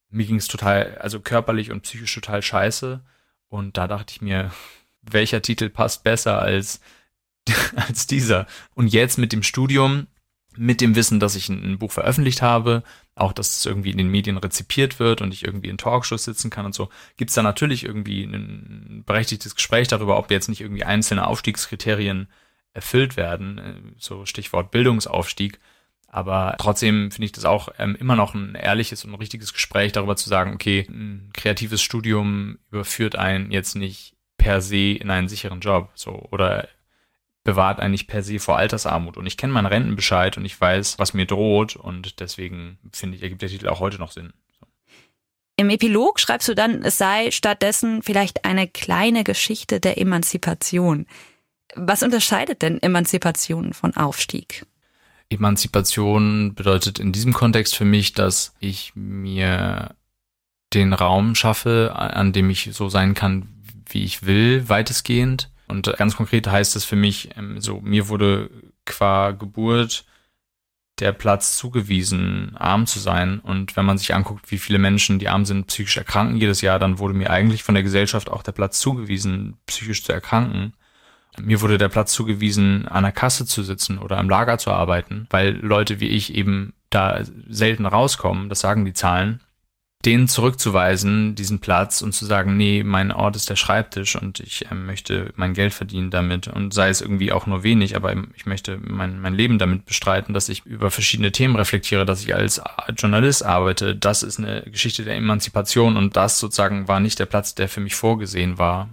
Mir 0.10 0.26
ging 0.26 0.36
es 0.36 0.47
total, 0.47 0.97
also 1.00 1.19
körperlich 1.19 1.71
und 1.71 1.82
psychisch 1.82 2.13
total 2.13 2.41
scheiße. 2.41 3.02
Und 3.50 3.78
da 3.78 3.88
dachte 3.88 4.13
ich 4.13 4.21
mir, 4.21 4.52
welcher 5.02 5.42
Titel 5.42 5.70
passt 5.70 6.04
besser 6.04 6.42
als, 6.42 6.82
als 7.76 8.08
dieser. 8.08 8.48
Und 8.76 8.88
jetzt 8.88 9.18
mit 9.18 9.34
dem 9.34 9.44
Studium, 9.44 10.08
mit 10.56 10.82
dem 10.82 10.96
Wissen, 10.96 11.20
dass 11.20 11.36
ich 11.36 11.50
ein, 11.50 11.80
Buch 11.80 11.92
veröffentlicht 11.92 12.42
habe, 12.42 12.84
auch 13.16 13.34
dass 13.34 13.58
es 13.58 13.66
irgendwie 13.66 13.92
in 13.92 13.98
den 13.98 14.10
Medien 14.10 14.38
rezipiert 14.38 15.00
wird 15.00 15.22
und 15.22 15.34
ich 15.34 15.46
irgendwie 15.46 15.70
in 15.70 15.78
Talkshows 15.78 16.24
sitzen 16.24 16.50
kann 16.50 16.66
und 16.66 16.76
so, 16.76 16.90
gibt's 17.18 17.36
da 17.36 17.44
natürlich 17.44 17.86
irgendwie 17.86 18.24
ein 18.24 19.04
berechtigtes 19.06 19.56
Gespräch 19.56 19.88
darüber, 19.88 20.18
ob 20.18 20.30
jetzt 20.32 20.50
nicht 20.50 20.62
irgendwie 20.62 20.84
einzelne 20.84 21.28
Aufstiegskriterien 21.28 22.28
erfüllt 22.74 23.18
werden, 23.18 23.58
äh, 23.58 23.74
so 23.98 24.26
Stichwort 24.26 24.72
Bildungsaufstieg. 24.72 25.60
Aber 26.08 26.56
trotzdem 26.58 27.10
finde 27.10 27.26
ich 27.26 27.32
das 27.32 27.46
auch 27.46 27.70
ähm, 27.78 27.96
immer 27.96 28.18
noch 28.18 28.34
ein 28.34 28.56
ehrliches 28.56 29.06
und 29.06 29.16
richtiges 29.16 29.54
Gespräch 29.54 29.94
darüber 29.94 30.18
zu 30.18 30.28
sagen, 30.28 30.54
okay, 30.54 30.86
ein 30.90 31.30
kreatives 31.34 31.82
Studium 31.82 32.60
überführt 32.70 33.16
einen 33.16 33.52
jetzt 33.52 33.76
nicht 33.76 34.14
per 34.41 34.60
se 34.62 34.93
in 34.93 35.12
einen 35.12 35.30
sicheren 35.30 35.60
Job, 35.60 35.91
so 35.93 36.27
oder 36.32 36.67
bewahrt 37.43 37.80
eigentlich 37.80 38.08
per 38.08 38.23
se 38.23 38.39
vor 38.39 38.58
Altersarmut. 38.58 39.17
Und 39.17 39.27
ich 39.27 39.38
kenne 39.38 39.54
meinen 39.54 39.67
Rentenbescheid 39.67 40.38
und 40.38 40.45
ich 40.45 40.60
weiß, 40.60 40.97
was 40.97 41.13
mir 41.13 41.25
droht 41.25 41.75
und 41.75 42.19
deswegen 42.19 42.80
finde 42.91 43.17
ich, 43.17 43.23
ergibt 43.23 43.41
der 43.43 43.49
Titel 43.49 43.67
auch 43.67 43.80
heute 43.80 43.97
noch 43.97 44.12
Sinn. 44.12 44.34
So. 44.60 44.65
Im 45.58 45.69
Epilog 45.69 46.19
schreibst 46.19 46.47
du 46.47 46.56
dann, 46.56 46.84
es 46.84 46.97
sei 46.97 47.30
stattdessen 47.32 48.01
vielleicht 48.01 48.45
eine 48.45 48.67
kleine 48.67 49.23
Geschichte 49.23 49.80
der 49.80 49.99
Emanzipation. 49.99 51.06
Was 51.75 52.04
unterscheidet 52.04 52.63
denn 52.63 52.82
Emanzipation 52.82 53.73
von 53.73 53.95
Aufstieg? 53.95 54.65
Emanzipation 55.30 56.56
bedeutet 56.56 56.99
in 56.99 57.12
diesem 57.12 57.32
Kontext 57.32 57.75
für 57.75 57.86
mich, 57.86 58.13
dass 58.13 58.54
ich 58.60 58.91
mir 58.95 59.95
den 60.73 60.93
Raum 60.93 61.36
schaffe, 61.36 61.93
an 61.95 62.34
dem 62.34 62.49
ich 62.49 62.69
so 62.73 62.89
sein 62.89 63.13
kann, 63.13 63.47
wie 63.93 64.04
ich 64.04 64.25
will, 64.25 64.67
weitestgehend. 64.69 65.49
Und 65.67 65.93
ganz 65.97 66.15
konkret 66.15 66.47
heißt 66.47 66.75
es 66.75 66.84
für 66.86 66.95
mich, 66.95 67.30
ähm, 67.38 67.62
so 67.62 67.80
mir 67.82 68.10
wurde 68.10 68.49
qua 68.86 69.32
Geburt 69.32 70.06
der 70.99 71.13
Platz 71.13 71.58
zugewiesen, 71.58 72.56
arm 72.58 72.86
zu 72.86 72.99
sein. 72.99 73.39
Und 73.39 73.75
wenn 73.75 73.86
man 73.86 73.97
sich 73.97 74.13
anguckt, 74.13 74.51
wie 74.51 74.60
viele 74.60 74.77
Menschen, 74.80 75.17
die 75.17 75.30
arm 75.30 75.45
sind, 75.45 75.67
psychisch 75.67 75.97
erkranken 75.97 76.38
jedes 76.38 76.62
Jahr, 76.62 76.77
dann 76.77 76.99
wurde 76.99 77.13
mir 77.13 77.32
eigentlich 77.32 77.63
von 77.63 77.73
der 77.73 77.84
Gesellschaft 77.84 78.30
auch 78.30 78.43
der 78.43 78.51
Platz 78.51 78.80
zugewiesen, 78.80 79.58
psychisch 79.65 80.04
zu 80.04 80.13
erkranken. 80.13 80.73
Mir 81.39 81.62
wurde 81.62 81.77
der 81.77 81.89
Platz 81.89 82.13
zugewiesen, 82.13 82.88
an 82.88 83.04
der 83.04 83.13
Kasse 83.13 83.45
zu 83.45 83.63
sitzen 83.63 83.97
oder 83.97 84.17
am 84.17 84.30
Lager 84.30 84.58
zu 84.58 84.71
arbeiten, 84.71 85.27
weil 85.30 85.56
Leute 85.56 85.99
wie 85.99 86.10
ich 86.10 86.36
eben 86.36 86.73
da 86.89 87.21
selten 87.47 87.86
rauskommen, 87.86 88.49
das 88.49 88.60
sagen 88.60 88.84
die 88.86 88.93
Zahlen 88.93 89.41
den 90.06 90.28
zurückzuweisen, 90.28 91.36
diesen 91.36 91.60
Platz 91.60 92.02
und 92.02 92.14
zu 92.14 92.26
sagen, 92.26 92.58
nee, 92.58 92.84
mein 92.84 93.12
Ort 93.12 93.36
ist 93.36 93.50
der 93.50 93.56
Schreibtisch 93.56 94.16
und 94.16 94.40
ich 94.40 94.66
äh, 94.70 94.74
möchte 94.74 95.32
mein 95.36 95.54
Geld 95.54 95.74
verdienen 95.74 96.10
damit 96.10 96.48
und 96.48 96.74
sei 96.74 96.90
es 96.90 97.02
irgendwie 97.02 97.32
auch 97.32 97.46
nur 97.46 97.64
wenig, 97.64 97.96
aber 97.96 98.14
ich 98.36 98.46
möchte 98.46 98.80
mein, 98.82 99.20
mein 99.20 99.34
Leben 99.34 99.60
damit 99.60 99.86
bestreiten, 99.86 100.34
dass 100.34 100.50
ich 100.50 100.66
über 100.66 100.92
verschiedene 100.92 101.32
Themen 101.32 101.56
reflektiere, 101.56 102.06
dass 102.06 102.24
ich 102.24 102.34
als 102.34 102.62
Journalist 102.98 103.46
arbeite. 103.46 103.96
Das 103.96 104.24
ist 104.24 104.40
eine 104.40 104.64
Geschichte 104.64 105.04
der 105.04 105.16
Emanzipation 105.16 105.98
und 105.98 106.16
das 106.16 106.40
sozusagen 106.40 106.88
war 106.88 107.00
nicht 107.00 107.20
der 107.20 107.26
Platz, 107.26 107.56
der 107.56 107.70
für 107.70 107.82
mich 107.82 107.96
vorgesehen 107.96 108.58
war. 108.58 108.90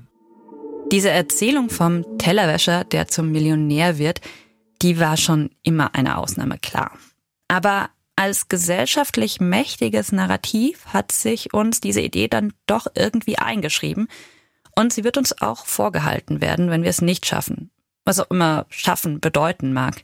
Diese 0.92 1.10
Erzählung 1.10 1.68
vom 1.68 2.18
Tellerwäscher, 2.18 2.84
der 2.84 3.08
zum 3.08 3.30
Millionär 3.30 3.98
wird, 3.98 4.20
die 4.80 4.98
war 5.00 5.16
schon 5.16 5.50
immer 5.62 5.94
eine 5.94 6.18
Ausnahme, 6.18 6.58
klar. 6.58 6.92
Aber 7.48 7.90
als 8.18 8.48
gesellschaftlich 8.48 9.40
mächtiges 9.40 10.10
Narrativ 10.10 10.86
hat 10.86 11.12
sich 11.12 11.54
uns 11.54 11.80
diese 11.80 12.00
Idee 12.00 12.26
dann 12.26 12.52
doch 12.66 12.88
irgendwie 12.96 13.38
eingeschrieben 13.38 14.08
und 14.74 14.92
sie 14.92 15.04
wird 15.04 15.16
uns 15.18 15.40
auch 15.40 15.66
vorgehalten 15.66 16.40
werden, 16.40 16.68
wenn 16.68 16.82
wir 16.82 16.90
es 16.90 17.00
nicht 17.00 17.26
schaffen, 17.26 17.70
was 18.04 18.18
auch 18.18 18.28
immer 18.28 18.66
schaffen 18.70 19.20
bedeuten 19.20 19.72
mag. 19.72 20.02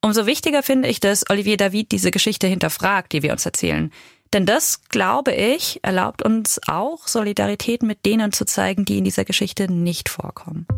Umso 0.00 0.26
wichtiger 0.26 0.62
finde 0.62 0.88
ich, 0.88 1.00
dass 1.00 1.28
Olivier 1.28 1.56
David 1.56 1.90
diese 1.90 2.12
Geschichte 2.12 2.46
hinterfragt, 2.46 3.12
die 3.12 3.24
wir 3.24 3.32
uns 3.32 3.44
erzählen. 3.44 3.90
Denn 4.32 4.46
das, 4.46 4.84
glaube 4.84 5.32
ich, 5.32 5.80
erlaubt 5.82 6.22
uns 6.22 6.60
auch, 6.68 7.08
Solidarität 7.08 7.82
mit 7.82 8.06
denen 8.06 8.32
zu 8.32 8.44
zeigen, 8.44 8.84
die 8.84 8.98
in 8.98 9.04
dieser 9.04 9.24
Geschichte 9.24 9.68
nicht 9.68 10.08
vorkommen. 10.08 10.68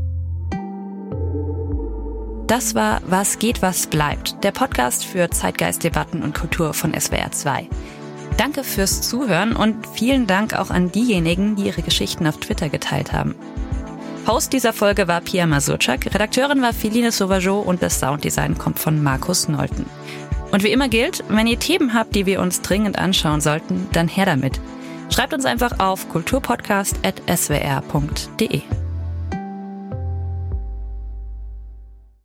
Das 2.47 2.77
war 2.77 3.01
Was 3.07 3.41
geht, 3.41 3.61
was 3.61 3.89
bleibt, 3.89 4.45
der 4.45 4.53
Podcast 4.53 5.05
für 5.05 5.29
Zeitgeistdebatten 5.31 6.23
und 6.23 6.33
Kultur 6.33 6.75
von 6.75 6.95
SWR 6.99 7.33
2. 7.33 7.69
Danke 8.37 8.63
fürs 8.63 9.03
Zuhören 9.03 9.57
und 9.57 9.85
vielen 9.95 10.29
Dank 10.29 10.55
auch 10.55 10.71
an 10.71 10.93
diejenigen, 10.93 11.57
die 11.57 11.67
ihre 11.67 11.83
Geschichten 11.83 12.25
auf 12.25 12.37
Twitter 12.37 12.69
geteilt 12.69 13.13
haben. 13.13 13.35
Host 14.29 14.53
dieser 14.53 14.73
Folge 14.73 15.09
war 15.09 15.23
Pia 15.23 15.45
Masurczak, 15.47 16.07
Redakteurin 16.07 16.63
war 16.63 16.73
Feline 16.73 17.11
Sauvageau 17.11 17.59
und 17.59 17.83
das 17.83 17.99
Sounddesign 17.99 18.57
kommt 18.57 18.79
von 18.79 19.03
Markus 19.03 19.49
Nolten. 19.49 19.87
Und 20.53 20.63
wie 20.63 20.71
immer 20.71 20.89
gilt, 20.89 21.25
wenn 21.29 21.49
ihr 21.49 21.59
Themen 21.59 21.95
habt, 21.95 22.15
die 22.15 22.27
wir 22.27 22.41
uns 22.41 22.61
dringend 22.61 22.97
anschauen 22.97 23.41
sollten, 23.41 23.89
dann 23.93 24.07
her 24.07 24.27
damit. 24.27 24.61
Schreibt 25.11 25.35
uns 25.35 25.47
einfach 25.47 25.81
auf 25.81 26.09
kulturpodcast.swr.de. 26.09 28.86